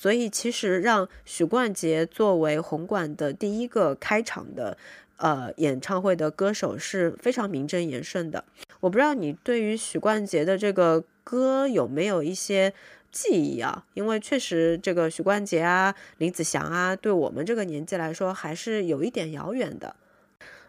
[0.00, 4.78] 所以，其实让许冠杰作为红馆的第一个开场的。
[5.16, 8.44] 呃，演唱会的歌手是非常名正言顺的。
[8.78, 12.72] 我不知道你对于许冠杰的这个歌有没有一些
[13.10, 13.84] 记忆啊？
[13.94, 19.96] 因为确实，这个许冠杰啊、林子祥啊，对我们这个年纪来说还是有一点遥远的。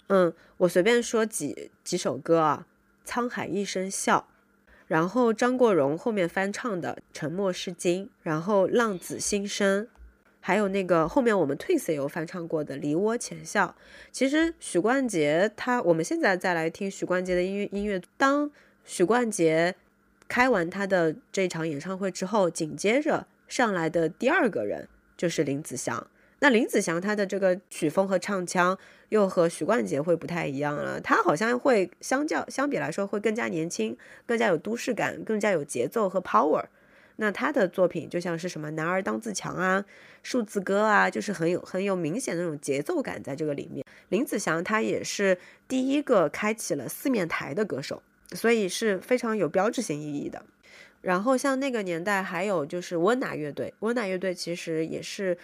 [0.08, 2.66] 嗯，我随便说几几首歌啊，
[3.08, 4.26] 《沧海一声笑》，
[4.90, 9.86] 然后张国荣后面翻唱的《沉默是金》，然后《浪子心声》。
[10.42, 13.76] 还有那个后面我们 Twins 也有翻唱过的《梨涡浅笑》。
[14.12, 18.02] 其实许冠杰他，我们现在再来听许冠杰的音乐音乐。
[18.18, 18.50] 当
[18.84, 19.76] 许冠杰
[20.28, 26.08] 开完他的这场演唱会之后，紧接着上来的第二个人就是林子祥。
[26.40, 28.78] 那林子祥他的这个曲风和唱腔
[29.10, 36.64] 又和许冠杰会不太一样了，他好像会相较相比来说会更加年轻，更加有都市感，更加有节奏和 power。
[37.18, 39.82] 那他的作品就像是什么“男儿当自强”啊，
[40.24, 43.86] 《数字歌》啊，就是很有很有明显的那种节奏感在这个里面。
[44.08, 50.42] 林子祥他也是第一个开启了四面台的歌手，所以是非常有标志性意义的。
[51.02, 55.38] 然后像那个年代还有就是温拿乐队，温拿乐队其实也是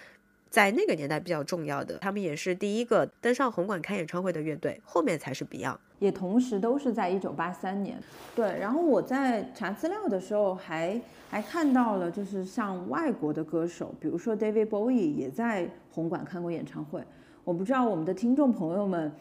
[0.49, 5.77] 在那个年代比较重要的，他们也是第一个登上红馆开演唱会的乐队，后面才是 Beyond。
[5.99, 7.97] 也同时都是在一九八三年。
[8.35, 17.01] 对，然后我在查资料的时候还还看到了，就是像外国的歌手，比如说 David Bowie 也在红馆看过演唱会。
[17.43, 19.11] 我不知道我们的听众朋友们，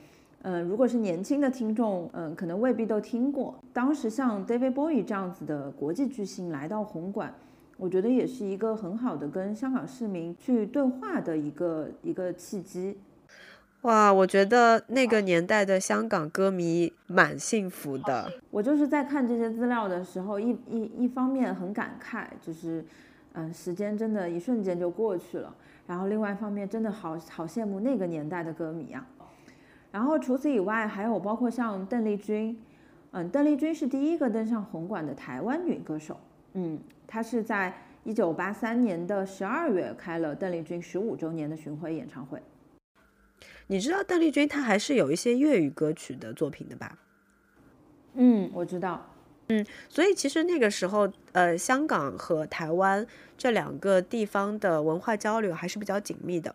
[0.43, 3.55] 嗯、如果是年轻的听众，嗯、可能未必都听过。
[3.73, 7.33] 当时像 David Bowie 这样子的国际巨星来到红馆，
[7.77, 12.99] 我觉得也是一个很好的跟香港市民去对话的一个一个契机。
[13.83, 18.33] 哇，我觉得那个年代的香港歌迷蛮幸福的。
[18.51, 22.83] 我就是在看这些资料的时候，一一一方面很感慨，就是，
[23.35, 25.55] 嗯，时间真的一瞬间就过去了。
[25.87, 29.07] 然后另外一方面，真的好好羡慕那个年代的歌迷啊。
[29.93, 32.59] 然后除此以外，还有包括像邓丽君，
[33.11, 36.19] 嗯，邓丽君是第一个登上红馆的台湾女歌手，
[36.55, 42.41] 嗯，他是在一九八三年的十二月开了邓丽君十五周年的巡回演唱会。
[43.67, 46.99] 你知道邓丽君她还是有一些粤语歌曲的作品的吧？
[48.15, 49.11] 嗯，我知道。
[49.49, 56.55] 嗯所以其实那个时候，呃，香港和台湾这两个地方的文化交流还是比较紧密的。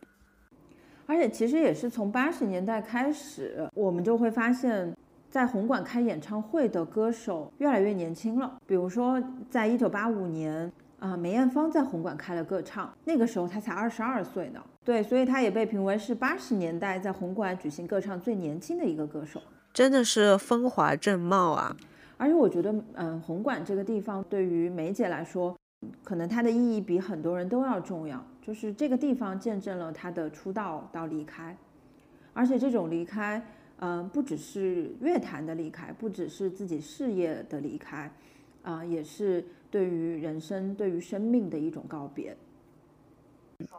[1.05, 4.95] 而且其实也是从八十年代开始，我们就会发现，
[5.29, 8.57] 在红馆开演唱会的歌手越来越年轻了。
[8.65, 14.59] 比如说，在一九八五年，啊、梅艳芳在红馆开了歌唱，那个时候她才二十二岁呢。
[14.83, 19.39] 对，所以她也被评为是八十年代在红馆举行歌唱最年轻的一个歌手。
[19.71, 21.75] 真的是风华正茂啊！
[22.17, 25.55] 而且我觉得，嗯，红馆这个地方对于梅姐来说，
[26.03, 28.21] 可能它的意义比很多人都要重要。
[28.41, 31.55] 就是这个地方见证了她的出道到离开，
[32.33, 33.39] 而且这种离开，
[33.81, 38.11] 嗯、不只是乐坛的离开，不只是自己事业的离开，
[38.61, 42.35] 啊、也是对于人生、对于生命的一种告别。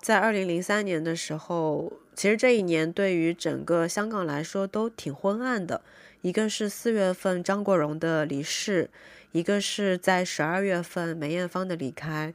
[0.02, 5.82] 在二零零三年的时候，其实这一年对于整个香港来说都挺昏暗的。
[6.22, 8.90] 一个是四月份张国荣的离世，
[9.32, 12.34] 一个是在十二月份梅艳芳的离开。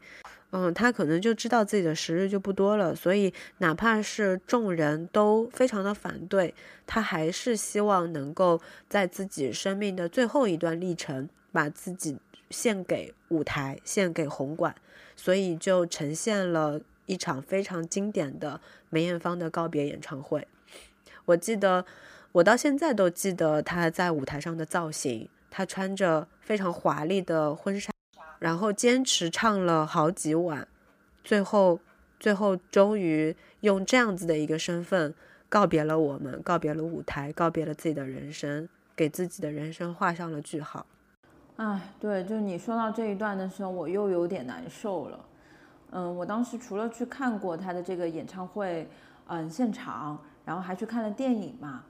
[0.57, 6.53] 嗯，他可能就知道自己的时日就不多了，所以哪怕是众人都非常的反对，
[6.87, 12.17] 他还是希望能够在自己生命的最后一段历程，把自己
[12.51, 14.73] 献给舞台，献给红馆，
[15.17, 20.47] 所以就呈现了一场非常经典的梅艳芳的告别演唱会。
[21.25, 21.85] 我记得，
[22.31, 27.94] 我到现在都记得她在舞台上的造型，她穿着非常华丽的婚纱。
[28.45, 30.67] 然后坚持唱了好几晚，
[31.23, 31.79] 最后，
[32.19, 35.11] 最后终于用这样子的一个身份
[35.49, 40.85] 告别了我们，告别了舞台，告别了自己的人生，给自己的人生画上了句号。
[41.55, 45.19] 哎，对，就你说到这一段的时候，我又有点难受了。
[45.89, 48.87] 嗯，我当时除了去看过他的这个演唱会，
[49.25, 51.81] 嗯，现场，然后还去看了电影嘛，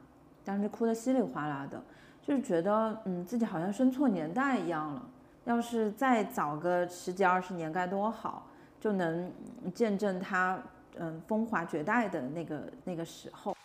[0.46, 1.84] 当时哭得稀里哗啦的，
[2.26, 5.06] 就是觉得，嗯，自己好像生错年代一样了。
[5.46, 8.48] 要是再早个十几二十年该多好，
[8.80, 9.32] 就能
[9.74, 10.62] 见证他
[10.98, 13.56] 嗯风华绝代的那个那个时候。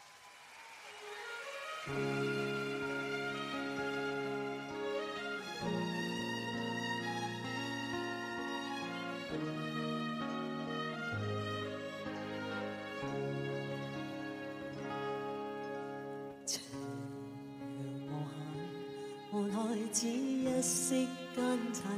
[21.40, 21.96] 灯灿烂，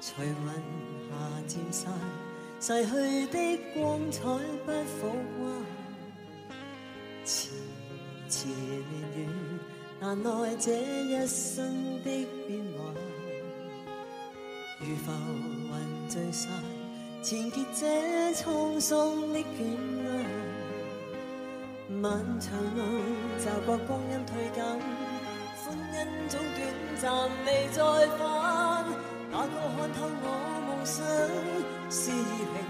[0.00, 0.34] 除云
[1.10, 1.12] 霞
[1.46, 1.92] 渐散，
[2.58, 2.90] 逝去
[3.26, 3.36] 的
[3.74, 4.22] 光彩
[4.64, 5.42] 不复还。
[7.26, 7.52] 前
[8.30, 8.56] 前年
[9.14, 9.18] 月，
[10.00, 12.80] 难耐这一生的变幻。
[14.80, 16.50] 如浮云聚散，
[17.22, 19.44] 缠结这沧桑的眷
[20.02, 20.26] 恋。
[21.90, 22.80] 漫长路，
[23.38, 25.03] 习惯光阴推减。
[26.28, 26.58] 總短
[27.00, 27.12] 暂，
[27.46, 27.82] 未再
[28.16, 28.20] 返。
[29.30, 30.26] 哪个看透我
[30.66, 30.96] 梦想
[31.90, 32.63] 是平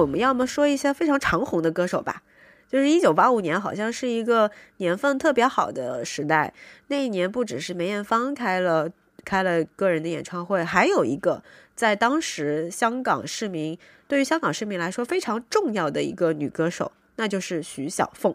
[0.00, 2.22] 我们要么说一些非常长红的歌手吧。
[2.68, 6.54] 就是一九八五年，好像是一个年份特别好的时代。
[6.86, 8.88] 那一年不只是梅艳芳开了
[9.24, 11.42] 开了个人的演唱会，还有一个
[11.74, 13.76] 在当时香港市民
[14.06, 18.32] 对于香港市民来说非常重要的一个女歌手，那就是徐小凤。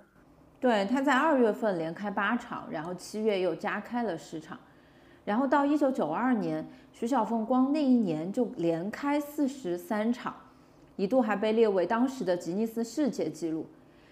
[0.59, 4.59] 对，她在二月份连开八场，然后七月又加开了十场，
[5.23, 10.35] 然后到一九九二年，徐小凤光那一年就连开四十三场，
[10.95, 13.67] 一度还被列为当时的吉尼斯世界纪录。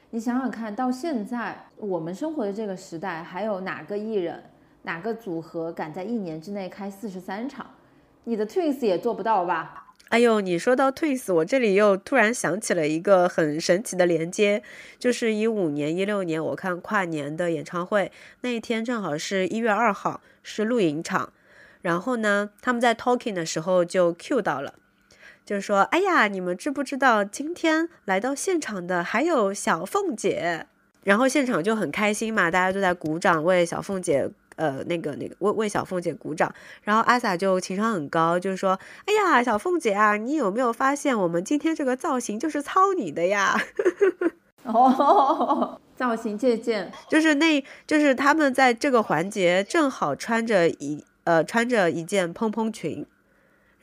[0.10, 4.44] 你想想看，到现在我们生活的这个时代，还有哪个艺人、
[4.84, 7.66] 哪个组合敢在一年之内开四十三场？
[8.26, 9.80] 你的 Twins 也做不到吧？
[10.10, 14.62] 哎呦，你说到 Twins，我这里又突然想起了一个很神奇的连接，
[15.00, 18.12] 就是一五年、一六年我看跨年的演唱会，
[18.42, 21.34] 那一天正好是一月二号，是露营场，
[21.82, 24.76] 然后呢，他们在 talking 的时候就 cue 到了，
[25.46, 30.68] 就是说，哎呀，你们知不知道今天来到现场的还有小凤姐？
[31.04, 34.30] 然后现场就很开心嘛，大家都在鼓掌为小凤姐。
[34.56, 43.60] 呃，那个那个为为小凤姐鼓掌，然后阿 sa 就情商很高，就是说，哎呀，小凤姐啊，你有没有发现我们今天这个造型就是抄你的呀？
[44.62, 53.04] 哦，造型借鉴，就是那，就是他们在这个环节正好穿着一呃穿着一件蓬蓬裙，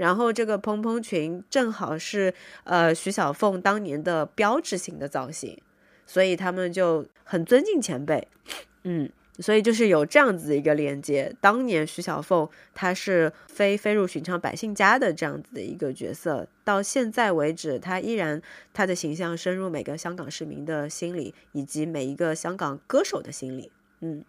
[0.01, 2.32] 然后这个蓬蓬裙正好是
[2.64, 5.61] 呃徐小凤当年的标志性的造型，
[6.07, 8.26] 所以他们就很尊敬前辈，
[8.84, 9.11] 嗯。
[9.38, 11.34] 所以就是有这样子的一个连接。
[11.40, 18.42] 当年徐小凤她是非飞入寻常百姓家的这样子的一个角色，到现在为止，她依然
[18.74, 23.72] 她的形象深入每个香港市民的心里，以及每一个香港歌手的心里。
[24.03, 24.22] 嗯，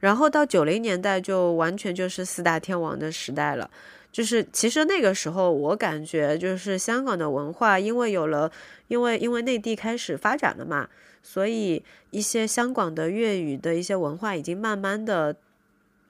[0.00, 3.70] 然后到九零年代就完全就是四大天王的时代了。
[4.16, 8.50] 就是其实那个时候，我感觉就是香港的文化，因为有了，
[8.88, 10.88] 因为因为内地开始发展了嘛。
[11.22, 15.36] 所以，一些香港的粤语的一些文化已经慢慢的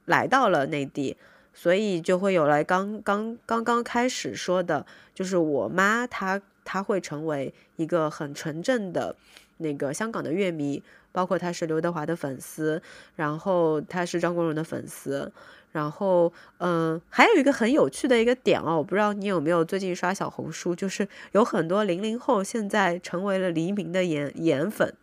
[0.04, 1.16] 来到了内地，
[1.52, 9.16] 所以就会有了刚刚刚刚开始说的，就是我妈她她会成为一个很纯正的
[9.56, 10.80] 那个香港的乐迷，
[11.10, 12.80] 包括她是刘德华的粉丝，
[13.16, 15.32] 然后她是张国荣的粉丝。
[15.76, 24.94] 然后，嗯，还有一个很有趣的一个点哦，我不知道你有没有最近刷小红书，就是有很多零零后现在成为了黎明的颜颜粉。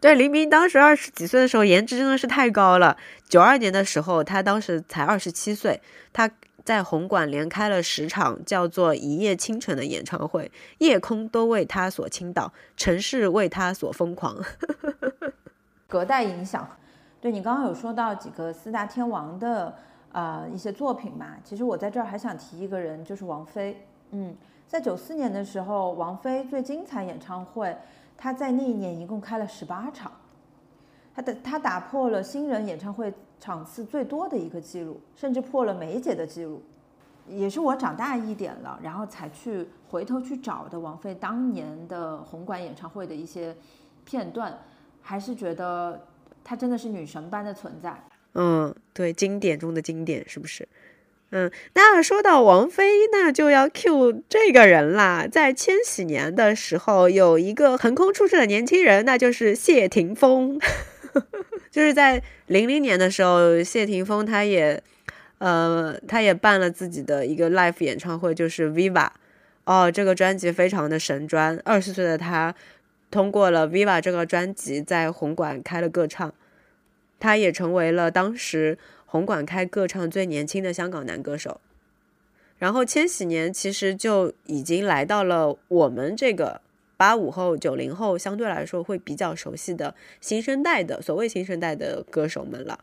[0.00, 2.96] 对，黎明当时二十几岁的时候，颜值真的是太高了。
[3.28, 5.82] 九二年的时候，他当时才二十七岁，
[6.14, 6.30] 他
[6.64, 14.42] 在红馆连开了十场叫做《一夜倾城》的演唱会，夜空都为他所倾倒，城市为他所疯狂，
[15.86, 16.66] 隔代影响。
[17.20, 19.74] 对你刚刚有说到几个四大天王的
[20.12, 21.34] 呃一些作品嘛？
[21.42, 23.84] 其实我在这儿还想提一个人，就是王菲。
[24.12, 24.32] 嗯，
[24.68, 27.76] 在九四年的时候，王菲最精彩演唱会，
[28.16, 30.12] 她在那一年一共开了十八场，
[31.12, 36.62] 她的她打破了新人演唱会场次最多的一个记录，甚至破了梅姐的记录。
[37.26, 43.54] 也是我长大一点了，然后才去回头去找的王菲当年的红馆演唱会的一些
[44.04, 44.56] 片段，
[45.02, 46.00] 还是觉得。
[46.48, 47.92] 她真的是女神般的存在，
[48.32, 50.66] 嗯，对，经典中的经典，是不是？
[51.28, 55.28] 嗯，那说到王菲，那就要 Q 这个人啦。
[55.30, 60.58] 在千禧年的时候，有一个横空出世的年轻人，那就是谢霆锋。
[61.70, 64.82] 就是在零零年的时候，谢霆锋他也，
[65.36, 69.10] 呃，他也办了自己的一个 live 演唱会，就是 Viva。
[69.66, 71.60] 哦，这个专辑非常的神专。
[71.62, 72.54] 二十岁的他。
[73.10, 76.32] 通过了《Viva》这个专辑，在红馆开了个唱，
[77.18, 81.60] 他也成为了当时红馆开个唱最年轻的香港男歌手。
[82.58, 86.60] 然后千禧年其实就已经来到了我们这个
[86.96, 92.80] 八五后、九零后相对来说会比较熟悉的新生代的所谓新生代的歌手们了。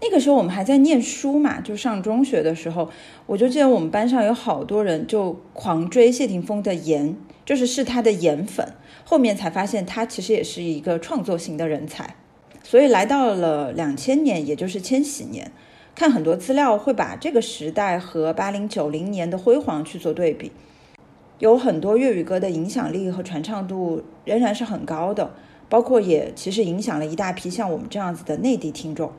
[0.00, 2.90] 那个时候我们还在念书嘛，就上中学的时候，
[3.26, 8.66] 我就记得我们班上有好多人就狂追谢霆锋的颜，就是是他的颜粉。
[9.04, 12.16] 后面才发现他其实也是一个创作型的人才，
[12.62, 15.52] 所以来到了两千年，也就是千禧年，
[15.94, 20.50] 看很多资料会把这个时代和八零九零年的辉煌去做对比，
[21.38, 25.32] 有很多粤语歌的影响力和传唱度仍然是很高的，
[25.68, 29.12] 包括也其实影响了一大批像我们这样子的内地听众。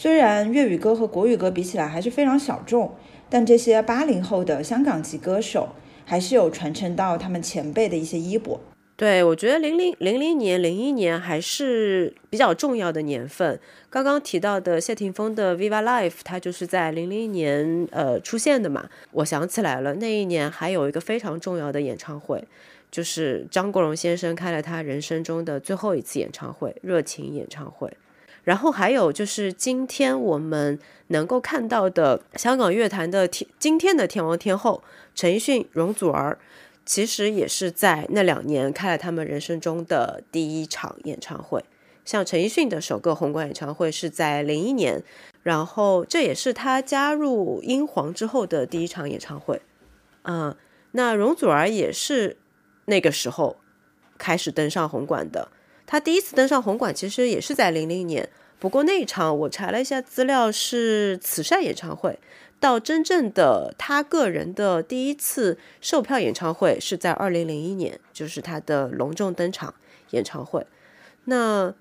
[0.00, 2.94] 虽然粤语歌和国语歌比起来还是非常小众，
[3.28, 5.70] 但这些八零后的香港籍歌手。
[6.04, 8.58] 还是有传承到他们前辈的一些衣钵。
[8.96, 13.60] 对，我觉得零零零零年、零一年还是比较重要的年份。
[13.90, 18.88] 刚刚提到的谢霆锋的《Viva Life》，他就是在零零年呃出现的嘛。
[19.12, 22.42] 我想起来了，那一年还有一个非常重要的演唱会，
[22.90, 27.92] 就是张国荣先生开了他人生中的最后一次演唱会——热情演唱会。
[28.48, 30.78] 然后还有就是今天我们
[31.08, 34.82] 能够看到的香港乐坛的天，今天的天王天后
[35.14, 36.38] 陈奕迅、容祖儿，
[36.86, 41.62] 其实也是在那两年开了他们人生中的第一场演唱会。
[42.06, 45.04] 像陈奕迅的首个红馆演唱会是在零一年，
[45.42, 49.60] 然后这也是他加入英皇之后的第一场演唱会。
[50.22, 50.56] 嗯，
[50.92, 52.38] 那容祖儿也是
[52.86, 53.58] 那个时候
[54.16, 55.48] 开始登上红馆的。
[55.90, 58.28] 他第一次登上红馆其实也是在零零年，
[58.58, 62.18] 不过那一场我查了一下资料是慈善演唱会。
[62.60, 69.72] 到真正的他个人的第一次售票演唱会是在二零零一年，就是他的隆重登场
[70.10, 70.66] 演唱会。
[71.24, 71.72] 那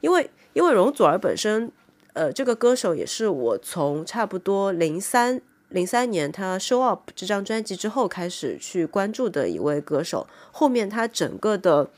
[0.00, 1.70] 因为因为容祖儿本身，
[2.14, 10.26] 呃，这个歌手也是我从差不多零三零三年他 Show Up 这张专辑之后开始去关注的一位歌手。
[10.50, 11.90] 后面他整个的，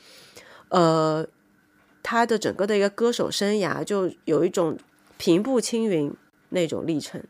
[0.68, 1.26] 呃，
[2.04, 4.78] 他的整个的一个歌手生涯就有一种
[5.16, 6.12] 平步青云
[6.50, 7.20] 那种历程。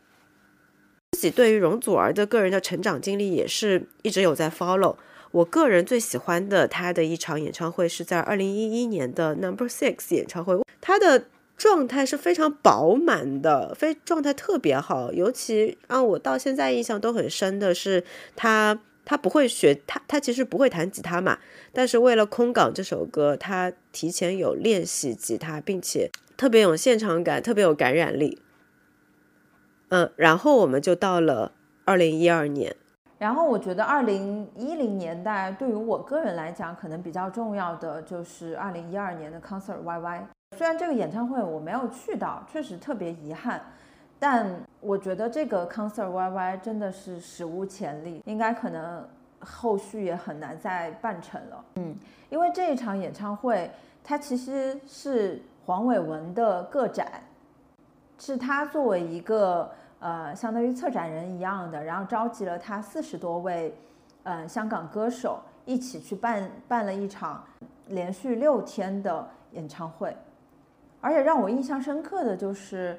[1.13, 4.97] 自己对于容祖儿的个人的成长经历也是一直有在 follow。
[5.31, 11.25] 我个人最喜欢的她的一场演唱会是在二零一一年的 Number Six 演唱会，她的
[11.57, 15.13] 状态是非常饱满的，非状态特别好。
[15.13, 18.03] 尤其让我到现在印象都很深的是，
[18.35, 21.37] 她他不会学，他他其实不会弹吉他嘛，
[21.71, 28.41] 但是为了《空港》这首歌，他提前有练习吉他，并且特别有现场感，特别有感染力。
[29.89, 31.51] 嗯，然后我们就到了
[31.85, 32.75] 二零一二年。
[33.17, 40.21] 然后我觉得二零一零年代对于我个人来讲，可能比较重要的就是二零一二年的 Concert YY。
[40.57, 43.63] 虽然这个演唱会我没有去到，确实特别遗憾，
[44.19, 44.49] 但
[44.79, 49.07] 我觉得这个 Concert YY 真的是史无前例，应该可能
[49.39, 51.65] 后续也很难再办成了。
[51.75, 51.95] 嗯，
[52.29, 53.69] 因为这一场演唱会，
[54.03, 57.21] 它其实是黄伟文的个展。
[58.17, 63.77] 是他作为一个呃，相当于策展人一样的，然后召集了他四十多位，
[64.23, 67.43] 嗯，香港歌手一起去办办了一场
[67.87, 70.15] 连续六天的演唱会，
[71.01, 72.97] 而且让我印象深刻的就是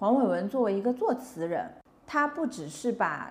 [0.00, 1.70] 黄伟文作为一个作词人，
[2.06, 3.30] 他不只是把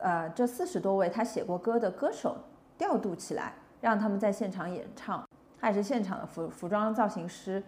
[0.00, 2.38] 呃这四十多位他写过歌的歌手
[2.78, 3.52] 调度起来，
[3.82, 5.28] 让他们在现场演唱，
[5.60, 7.62] 他也是现场的服服装造型师。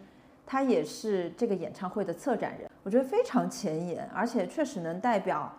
[0.47, 5.53] 他也是这个演唱会的策展人，我觉得非常前沿，而且确实能代表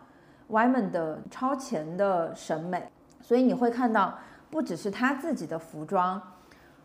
[0.50, 2.92] Wyman 的超前的审美。
[3.22, 4.18] 所以你会看到，
[4.50, 6.20] 不只是他自己的服装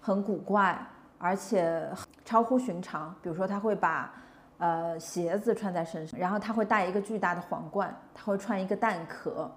[0.02, 0.86] 很古怪，
[1.16, 1.88] 而且
[2.26, 3.14] 超乎寻常。
[3.22, 4.12] 比如说，他会把
[4.64, 9.50] 呃鞋子穿在身上，然后他会戴一个巨大的皇冠，他会穿一个蛋壳，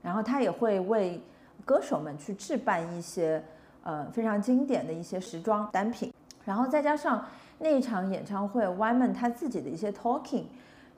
[0.00, 1.22] 然后他也会为
[1.64, 3.42] 歌手们去置办一些
[3.82, 6.10] 呃非常经典的一些时装单品，
[6.44, 7.22] 然后再加上。
[7.58, 10.44] 那一场演唱会，Yman 他自己的一些 talking，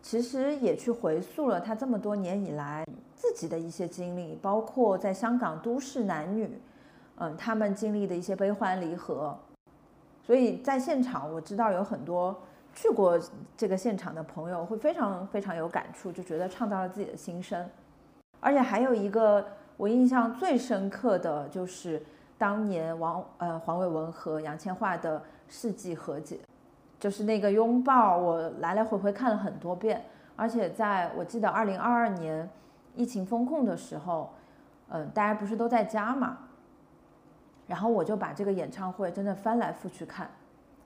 [0.03, 2.85] 其实也去回溯了他这么多年以来
[3.15, 6.51] 自己的一些经历，包括在香港都市男女，
[7.19, 9.39] 嗯，他们经历的一些悲欢离合。
[10.27, 12.37] 所以在现场，我知道有很多
[12.81, 13.19] 去过
[13.57, 17.69] 这个现场的朋友会非常非常有感触，就觉得唱到了自己的心声。
[18.39, 19.45] 而且还有一个
[19.77, 22.01] 我印象最深刻的就是
[22.39, 26.39] 当年王呃黄伟文和杨千嬅的世纪和解。
[27.01, 30.05] 就是那个拥抱，我来来回回看了很多遍，
[30.37, 32.49] 而且在我记得二零二二年
[32.95, 34.33] 疫情封控的时候，
[34.91, 36.39] 嗯，大家不是都在家嘛，
[37.67, 40.31] 然后我就把这个演唱会真的翻来覆去看，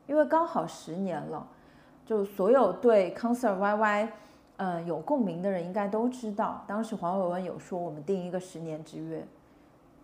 [0.06, 1.46] 因为刚好十年了，
[2.04, 4.08] 就所有对 Concert YY，
[4.56, 9.24] 嗯，有共鸣的人应该都知道，当时黄伟文有说我们定一个十年之约，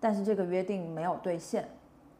[0.00, 1.68] 但是这个约定没有兑现，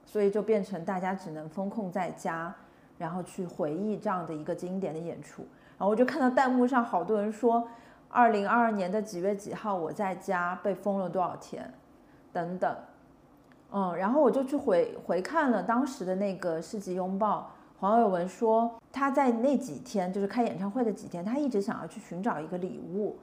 [0.05, 2.55] 所以就变成大家只能封控在家。
[2.99, 5.43] 然后去回忆这样的一个经典的演出，
[5.79, 7.69] 然后我就看到弹幕上好多人说，
[8.09, 11.73] 二零二二年的几月几号我在家被封了多少天，
[12.33, 12.77] 等等，
[13.71, 23.17] 嗯，然后我就去回回看了当时的那个世纪拥抱，黄伟文说他在那几天就是开演唱会的几天，他一直想要去寻找一个礼物，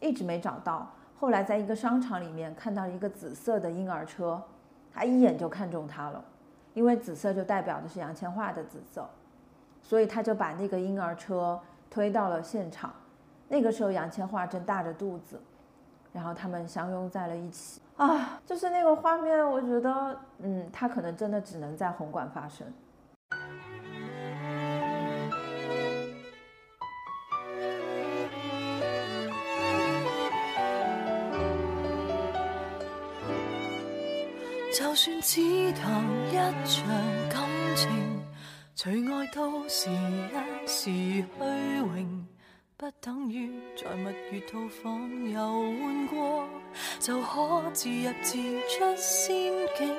[0.00, 4.42] 一直没找到，后来在一个商场里面看到一个紫色的婴儿车，
[4.92, 6.22] 他一眼就看中它了。
[6.74, 9.08] 因为紫色就代表的是杨千嬅的紫色，
[9.80, 12.92] 所以他就把那个婴儿车推到了现场。
[13.48, 15.40] 那个时候杨千嬅正大着肚子，
[16.12, 22.66] 然后他们相拥在了一起啊，就是那个画面，我觉得，嗯，他可能真的只能在红馆发生。
[35.34, 35.90] 只谈
[36.30, 36.86] 一场
[37.28, 37.42] 感
[37.74, 37.90] 情，
[38.76, 41.24] 除爱都是一时虚
[41.80, 42.24] 荣，
[42.76, 46.48] 不等於在蜜月套房遊玩過，
[47.00, 49.92] 就可自入自出仙境。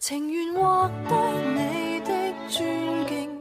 [0.00, 1.14] 情願獲得
[1.54, 3.40] 你的尊敬，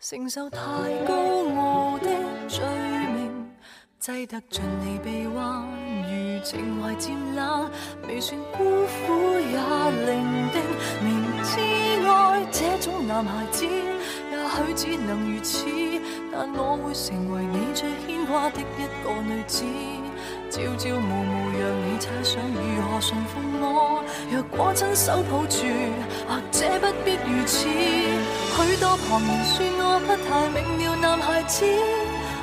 [0.00, 0.58] 承受太
[1.06, 1.14] 高
[1.54, 2.08] 傲的
[2.48, 2.64] 罪
[3.14, 3.50] 名，
[4.00, 5.85] 擠得盡你臂彎，如
[6.48, 7.68] 情懷漸冷，
[8.06, 9.58] 未算孤苦也
[10.06, 10.22] 伶
[10.54, 10.62] 仃。
[11.02, 11.58] 明知
[12.06, 15.66] 愛這種男孩子，也許只能如此，
[16.30, 19.64] 但我會成為你最牽掛的一個女子。
[20.48, 25.66] 朝朝暮暮讓你猜想如何馴服我，若果親手抱住，
[26.28, 27.66] 或者不必如此。
[27.66, 31.66] 許多旁人說我不太明了，男孩子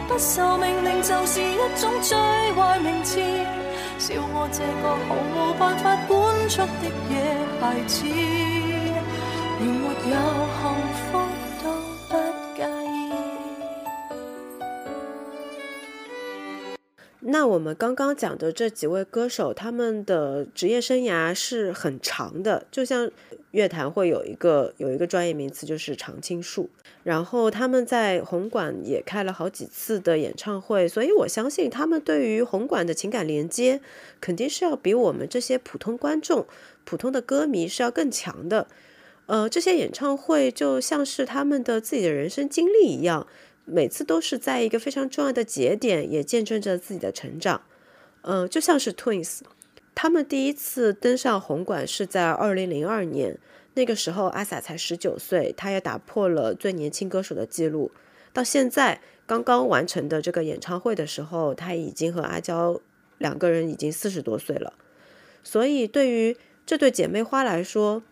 [0.10, 2.18] 不受命令就是一種最
[2.52, 3.18] 壞名字，
[4.00, 6.14] 笑我这个毫无办法管
[6.50, 7.12] 束的野
[7.60, 8.06] 孩子，
[9.60, 10.16] 仍没有
[10.60, 10.62] 幸
[17.26, 23.10] 那我们刚刚讲的这几位歌手，他们的职业生涯是很长的，就像
[23.52, 26.70] 乐坛会有一个有一个专业名词，就是常青树。
[27.04, 33.80] 然后他们在红馆也开了好几次的演唱会，所以我相信他们对于红馆的情感连接，
[34.20, 36.46] 肯定是要比我们这些普通观众、
[36.84, 38.68] 普通的歌迷是要更强的。
[39.28, 43.26] 呃，这些演唱会就像是他们的自己的人生经历一样。
[43.66, 47.62] 每次都是在一个非常重要的节点，也见证着自己的成长。
[48.22, 49.40] 嗯、就像是 Twins，
[49.94, 53.38] 他们第一次登上红馆是在二零零二年，
[53.74, 57.92] 那个时候阿 sa 才十九岁，他也打破了最年轻歌手的记录。
[58.32, 62.80] 到现在刚刚完成的这个演唱会的时候，他已经和阿娇
[63.18, 64.74] 两个人已经四十多岁了。
[65.44, 68.04] 所以对于这对姐妹花来说，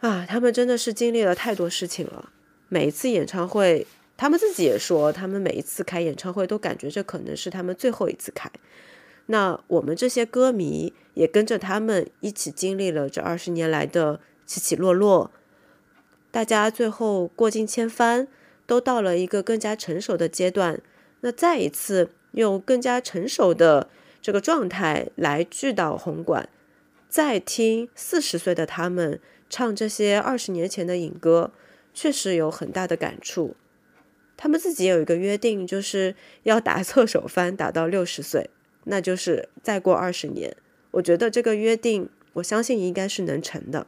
[0.00, 2.30] 啊，他们真的是经历了太多事情了。
[2.68, 3.86] 每一次演唱会。
[4.16, 8.50] 他们自己也说，他们每一次开演唱会都感觉这可能是他们最后一次开。
[9.26, 15.30] 那我们这些歌迷也跟着他们一起经历了这二十年来的起起落落，
[16.30, 18.28] 大家最后过尽千帆，
[18.66, 20.80] 都到了一个更加成熟的阶段。
[21.22, 23.88] 那再一次用更加成熟的
[24.20, 26.48] 这个状态来聚到红馆，
[27.08, 31.50] 再听四十岁的他们唱这些二十年前的影歌，
[31.94, 33.56] 确实有很大的感触。
[34.44, 38.50] 他们自己有一个约定，就是要打侧手翻打到六十岁，
[38.84, 40.54] 那就是再过二十年。
[40.90, 43.86] 我觉得这个约定，我相信应该是能成的。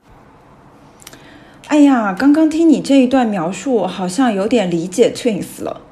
[1.67, 5.83] 哎呀，刚刚听你这一段描述，好像有点理解 Twins 了。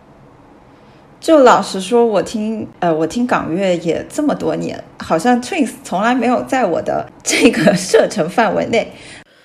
[1.20, 8.90] 就老实说，我听呃，我听港乐也这么多年，好像 Twins 从来没有在我的这个 射程范围内。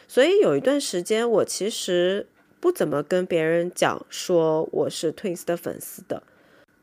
[0.07, 2.27] 所以有一段时间，我其實。
[2.59, 6.23] 不怎么跟别人讲说我是 Twins 的粉丝的，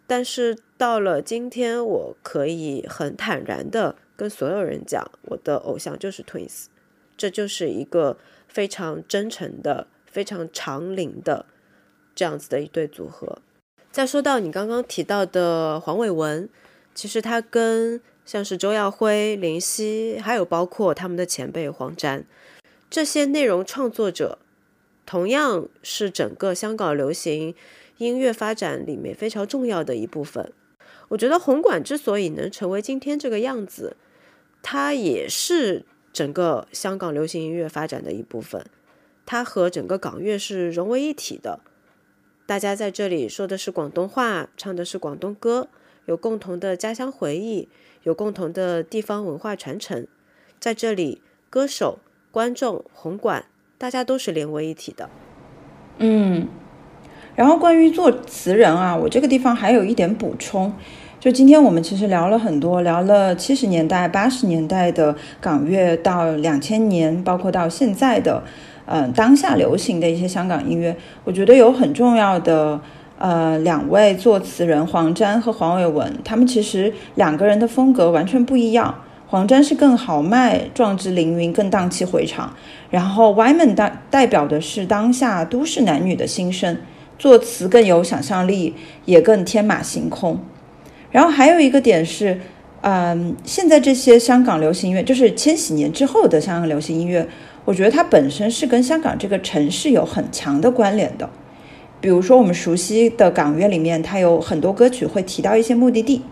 [0.06, 6.66] 但是到了今天，我可以很坦然的跟所有人讲，我的偶像就是 Twins，
[7.18, 8.16] 这就是一个
[8.48, 11.44] 非常真诚的、非常长龄的
[12.14, 13.38] 这样子的一对组合。
[13.92, 16.48] 再说到你刚刚提到的黄伟文，
[16.94, 22.24] 其实他跟像是周耀辉、林夕，还有包括他们的前辈黄沾，
[22.88, 24.38] 这些内容创作者。
[25.06, 27.54] 同样是整个香港流行
[27.98, 30.52] 音乐发展里面非常重要的一部分。
[31.08, 33.96] 我觉得红馆之所以能成为今天这个样子，
[34.62, 38.66] 它也是整个香港流行音乐发展的一部分。
[39.24, 41.60] 它和整个港乐是融为一体的。
[42.44, 45.68] 大家在这里说的是广东话，唱的是广东歌，
[46.06, 47.68] 有共同的家乡回忆，
[48.02, 50.06] 有共同的地方文化传承。
[50.60, 51.98] 在这里，歌手、
[52.30, 53.46] 观众、红馆。
[53.78, 55.10] 大家都是连为一体的，
[55.98, 56.48] 嗯，
[57.34, 60.72] 然后关于作词人啊，我这个地方还有一点补充，
[61.20, 68.42] 就今天我们其实聊了很多，聊了七十年代、八十年代的港乐，到两千年，包括到现在的，
[68.86, 72.80] 呃，当下流行的一些香港音乐，我觉得有很重要的，
[73.18, 79.02] 呃，两位作词人黄沾和黄伟文，他们其实两个人的风格完全不一样。
[79.28, 82.54] 黄沾是更豪迈、壮志凌云、更荡气回肠，
[82.90, 86.78] 然后 Wyman 代代表的是当下都市男女的心声，
[87.18, 88.74] 作词更有想象力，
[89.04, 90.38] 也更天马行空。
[91.10, 92.40] 然后还有一个点是，
[92.82, 97.26] 嗯，现在这些香港流行音乐，就是千禧年之后的香港流行音乐，
[97.64, 101.28] 我觉得它本身是跟香港这个城市有很强的关联的。
[102.00, 106.22] 比如说我们熟悉的港乐里面，它有很多歌曲会提到一些目的地。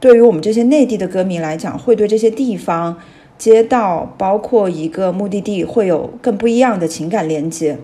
[0.00, 2.96] 对于我们这些内地的歌迷来讲，会对这些地方、
[3.36, 7.78] 街道，包括一个目的地，会有更不一样的情感连接。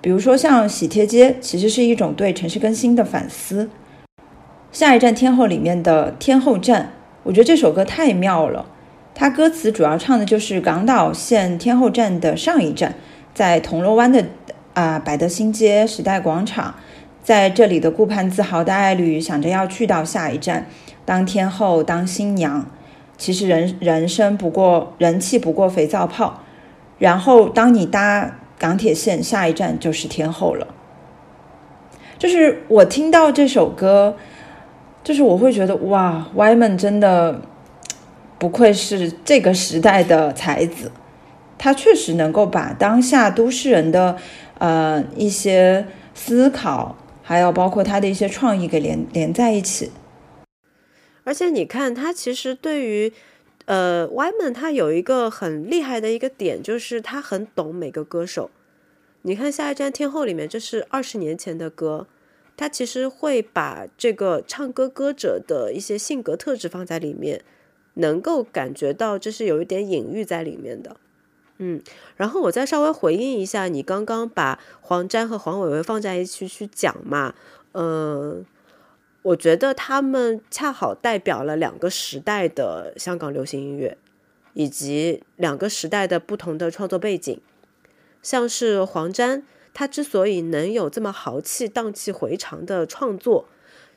[0.00, 3.68] 比如说像喜帖街，其实是一种对城市更新的反思。
[4.70, 6.92] 下一站天后里面的天后站，
[7.24, 8.66] 我觉得这首歌太妙了。
[9.14, 12.94] 它歌词主要唱的就是港岛线天后站的上一站，
[13.34, 14.24] 在铜锣湾的
[14.72, 16.74] 啊百德新街时代广场，
[17.22, 20.66] 在这里的顾盼自豪的爱侣想着要去到下一站
[21.04, 22.66] 当天后当新娘，
[23.16, 26.40] 其实人人生不过人气不过肥皂泡，
[26.98, 30.66] 然后当你搭港铁线下一站就是天后了。
[32.18, 34.16] 就是我听到这首歌，
[35.02, 37.42] 就是我会觉得哇，Yman 真的。
[38.38, 40.90] 不愧是这个时代的才子，
[41.56, 44.16] 他确实能够把当下都市人的
[44.58, 49.92] 呃一些思考，还有包括他的一些创意给连连在一起。
[51.24, 53.12] 而且你看，他其实对于
[53.66, 58.50] 呃 Wyman，他有一个很厉害的一个点，就是他很懂每个歌手。
[59.22, 62.06] 你看《下一站天后》里面，这是二十年前的歌，
[62.56, 67.42] 他其实会把这个唱歌歌者的一些性格特质放在里面。
[67.96, 70.96] 能够感觉到这是有一点隐喻在里面的，
[71.58, 71.78] 嗯，
[72.16, 77.34] 然后我再稍微回应一下，你刚刚把黄沾和黄伟伟放在一起去讲嘛，
[77.72, 78.46] 嗯，
[79.22, 83.96] 我觉得他们恰好代表了两个时代的香港流行音乐，
[84.54, 87.40] 以及两个时代的不同的创作背景，
[88.20, 93.46] 像是黄沾，他之所以能有这么豪气荡气回肠的创作。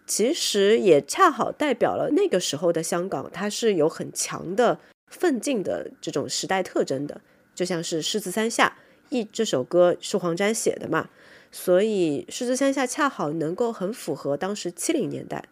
[0.08, 7.22] 其实也恰好代表了那个时候的香港，它是有很强的奋进的这种时代特征的，
[7.56, 8.78] 就像是《狮子山下》
[9.10, 11.10] 一这首歌是黄沾写的嘛，
[11.58, 15.46] 所以《狮子山下》恰好能够很符合当时七零年代，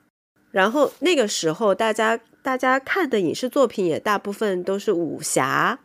[0.51, 5.79] 然后那个时候大家大家看的影视作品也大部分都是武侠，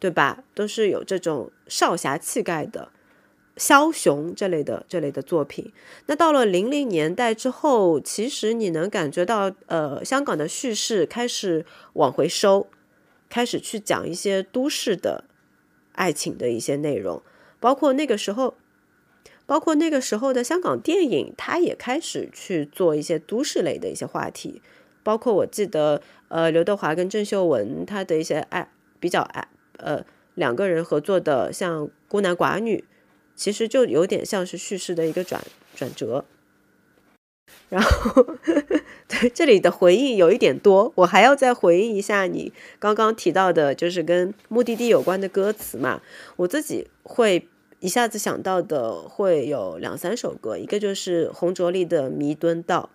[0.00, 0.42] 对吧？
[0.52, 2.88] 都是有这种少侠气概的。
[3.56, 5.72] 枭雄这类的这类的作品，
[6.06, 12.66] 那到了零零年代之后，其实你能感觉到，呃，香港的叙事开始往回收，
[13.30, 15.24] 开始去讲一些都市的
[15.92, 17.22] 爱情的一些内容，
[17.58, 18.54] 包括那个时候，
[19.46, 24.60] 包括那个时候的香港电影，它也开始去做一些都市类的一些话题，
[25.02, 28.70] 包括我记得，呃，刘德华跟郑秀文他的一些爱
[29.00, 32.84] 比较爱，呃，两个人合作的像孤男寡女。
[33.38, 35.44] 其实就有点像是叙事的一个转
[35.74, 36.24] 转折，
[37.68, 38.22] 然后
[39.06, 46.00] 对这里的回应有一点多，我还要再回应一下你刚刚提到的，就是跟目的地有关的歌词嘛。
[46.36, 47.46] 我自己会
[47.80, 52.90] 一下子想到的会有两三首歌，一个就是洪卓立的《弥敦道》，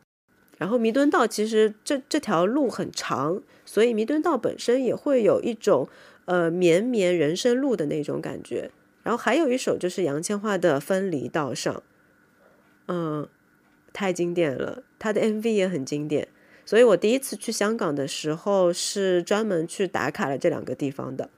[0.57, 5.87] 然后弥敦道其实这这条路很长，所以弥敦道本身也会有一种
[6.25, 8.71] 呃绵绵人生路的那种感觉。
[9.03, 11.73] 然后还有一首就是杨千嬅的《分离道上》，
[12.87, 13.27] 嗯，
[13.93, 16.27] 太经典了，他的 MV 也很经典，
[16.65, 21.29] 所以我第一次去香港的时候是专门去打卡了这两个地方的。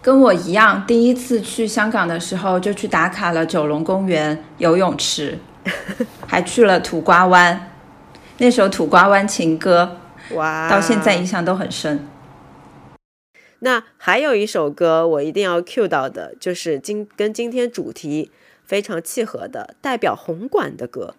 [0.00, 5.38] 跟我一样，第一次去香港的时候就去打卡了九龙公园游泳池，
[6.26, 7.72] 还去了土瓜湾，
[8.38, 9.98] 那首《土瓜湾情歌》，
[10.36, 12.06] 哇，到现在印象都很深。
[13.60, 18.30] 那还有一首歌我一定要 cue 到的，就是今跟今天主题
[18.64, 21.16] 非常契合的，代表红馆的歌，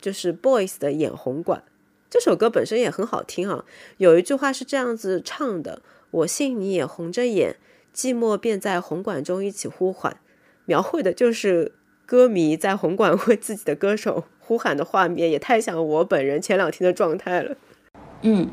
[0.00, 1.64] 就是 Boys 的《眼红馆》。
[2.08, 3.64] 这首歌本身也很好听啊，
[3.96, 7.56] 有一句话是这样子唱的：“我信你也红着眼，
[7.94, 10.16] 寂寞便在红馆中一起呼唤。”
[10.66, 11.72] 描绘的就是
[12.06, 17.56] 歌迷在红馆为自己的歌手呼喊的画面，也太像我本人前两天的状态了。
[18.22, 18.48] 嗯。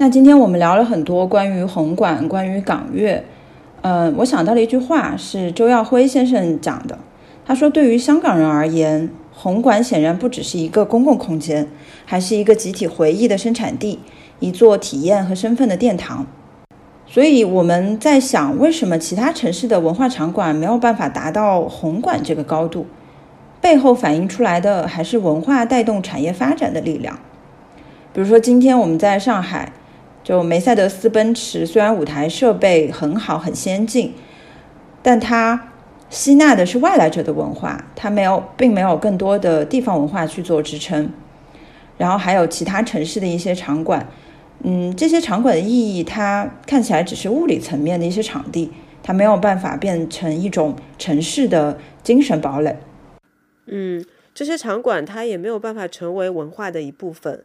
[0.00, 3.24] 那今天我们聊了很多关于红馆、关于港乐，
[3.82, 6.96] 嗯，我想到了一句话，是周耀辉先生讲的。
[7.44, 11.68] 他说：“对于香港人而言，红馆显然不只是一个公共空间，
[12.04, 13.98] 还是一个集体回忆的生产地，
[14.38, 16.24] 一座体验和身份的殿堂。”
[17.08, 22.86] 所以我们在想，为什么其他城市的文化场馆没有办法达到红馆这个高度？
[23.60, 27.18] 背后反映出来的还是文化带动产业发展的力量。
[28.12, 29.72] 比如说，今天我们在上海。
[30.24, 34.12] 就梅赛德斯奔驰，虽然舞台设备很好、很先进，
[35.00, 35.70] 但它
[36.10, 41.10] 吸纳的是外来者的文化，它没有，并没有更多的地方文化去做支撑。
[41.96, 44.06] 然后还有其他城市的一些场馆，
[44.64, 48.70] 嗯，这些场馆的意义，它看起来只是物理层面的一些场地，
[49.02, 52.76] 它没有办法变成一种城市的精神堡垒。
[53.66, 54.04] 嗯，
[54.34, 57.44] 这些场馆它也没有办法成为文化的一部分。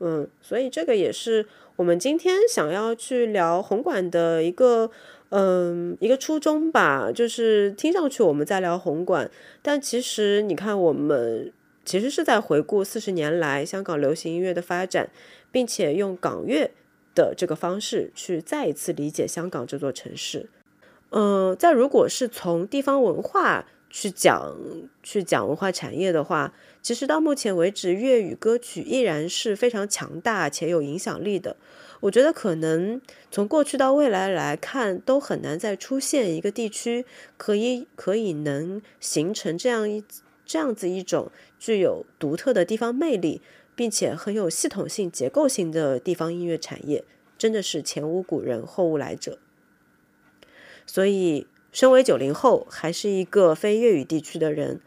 [0.00, 1.46] 嗯，所以这个也是。
[1.76, 4.90] 我们今天想要去聊红馆的一个
[5.28, 9.30] 嗯，一个初衷吧，就是听上去我们在聊红馆，
[9.60, 11.52] 但其实你看，我们
[11.84, 15.10] 其实是在回顾四十年来香港流行音乐的发展，
[15.56, 16.70] 并且用港乐
[17.14, 20.50] 的这个方式去再一次理解香港这座城市。
[21.08, 24.54] 嗯，再如果是从地方文化去讲
[25.02, 26.52] 去讲文化产业的话，
[26.82, 31.56] 其实到目前为止，粤语歌曲依然是非常强大且有影响力的。
[32.00, 33.00] 我觉得可能
[33.30, 37.06] 从过去到未来来看，都很难再出现一个地区
[37.38, 40.04] 可以可以能形成这样一
[40.44, 43.40] 这样子一种具有独特的地方魅力，
[43.76, 47.04] 并且很有系统性、结构性的地方音乐产业，
[47.38, 49.38] 真的是前无古人后无来者。
[50.86, 54.80] 所以，身为九零后，还是一个非粤语地区的人，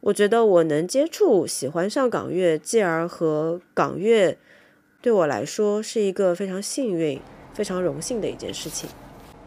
[0.00, 4.36] 我觉得我能接触、喜欢上港乐，继而和港乐。
[5.02, 7.18] 对我来说是一个非常幸运、
[7.54, 8.90] 非常荣幸的一件事情。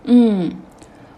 [0.03, 0.51] 嗯，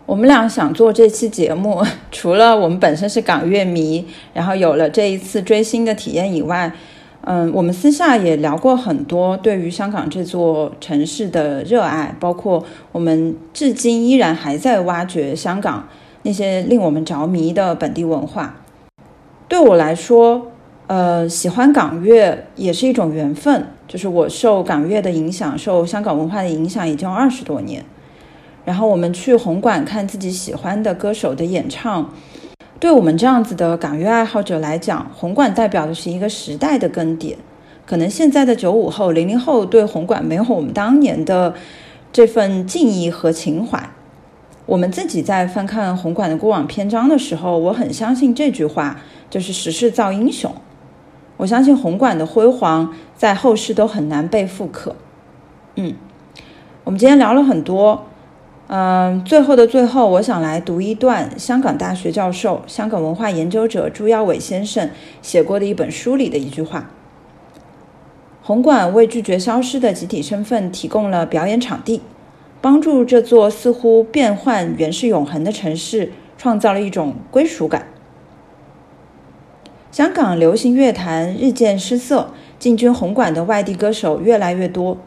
[0.06, 1.82] 我们俩想做这期节目，
[2.12, 6.76] 除了我们本身是港乐迷，然后有了这一次追星的体验以外，
[7.28, 15.88] 嗯，我们私下也聊过很多对于香港这座城市的热爱，包括我们至今依然还在挖掘香港
[16.22, 18.58] 那些令我们着迷的本地文化。
[19.48, 20.52] 对我来说，
[20.86, 23.66] 呃，喜欢港乐也是一种缘分。
[23.88, 27.84] 就是我受港乐的影响，受香港文化的影响已经二十多年。
[28.66, 32.12] 然后我们去红馆看自己喜欢的歌手的演唱，
[32.86, 37.36] 对我们这样子的港乐爱好者来讲，红馆代表的是一个时代的更迭。
[37.84, 41.56] 可能现在的九五后、零零后对红馆没有我们当年的
[42.14, 43.90] 这份敬意和情怀。
[44.68, 50.54] 我们自己在翻看红馆的过往篇章的时候，我很相信这句话，就是时势造英雄。
[51.38, 54.96] 我相信红馆的辉煌在后世都很难被复刻。
[55.74, 55.96] 嗯，
[56.84, 58.06] 我们今天聊了很多，
[58.68, 64.90] 嗯，最后的最后，我想来读一段香港大学教授、香港文化研究者朱耀伟先生
[65.22, 66.90] 写过的一本书里的一句话：
[68.42, 72.02] 红馆为拒绝消失的集体身份提供了表演场地，
[72.60, 77.86] 帮助这座似乎变幻原是永恒的城市创造了一种归属感。
[79.92, 84.98] 香港流行乐坛日渐失色，进军红馆的外地歌手越来越多，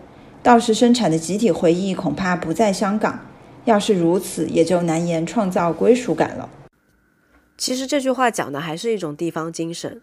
[0.45, 3.19] 到时生产的集体回忆恐怕不在香港。
[3.69, 6.49] 要是如此，也就难言创造归属感了。
[7.59, 10.01] 其实这句话讲的还是一种地方精神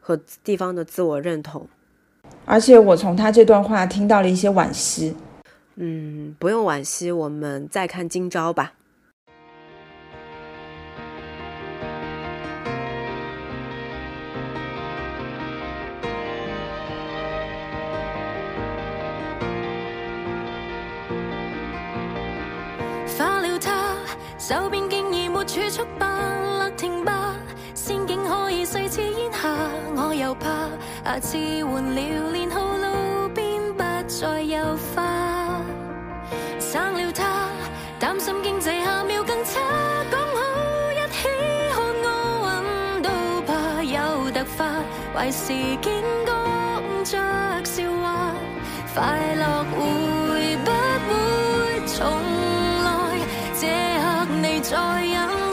[0.00, 1.68] 和地方的自我认同。
[2.46, 5.14] 而且我从他这段话听到了一些惋惜。
[5.74, 8.72] 嗯，不用惋惜，我们再看今朝吧。
[25.46, 26.06] 竟已没储蓄吧，
[26.58, 27.34] 勒停吧，
[27.74, 29.48] 仙境可以碎似烟霞，
[29.96, 30.68] 我又怕
[31.04, 32.00] 下次换了
[32.32, 35.60] 年号，路边不再有花。
[36.58, 37.48] 生了他，
[37.98, 39.60] 担心经济下秒更差，
[40.10, 40.40] 讲好
[40.92, 41.28] 一起
[41.72, 42.08] 看奥
[42.62, 43.08] 运都
[43.46, 44.64] 怕有突发，
[45.14, 48.32] 坏事竟讲着笑话，
[48.94, 50.13] 快乐会
[54.74, 55.43] 再忍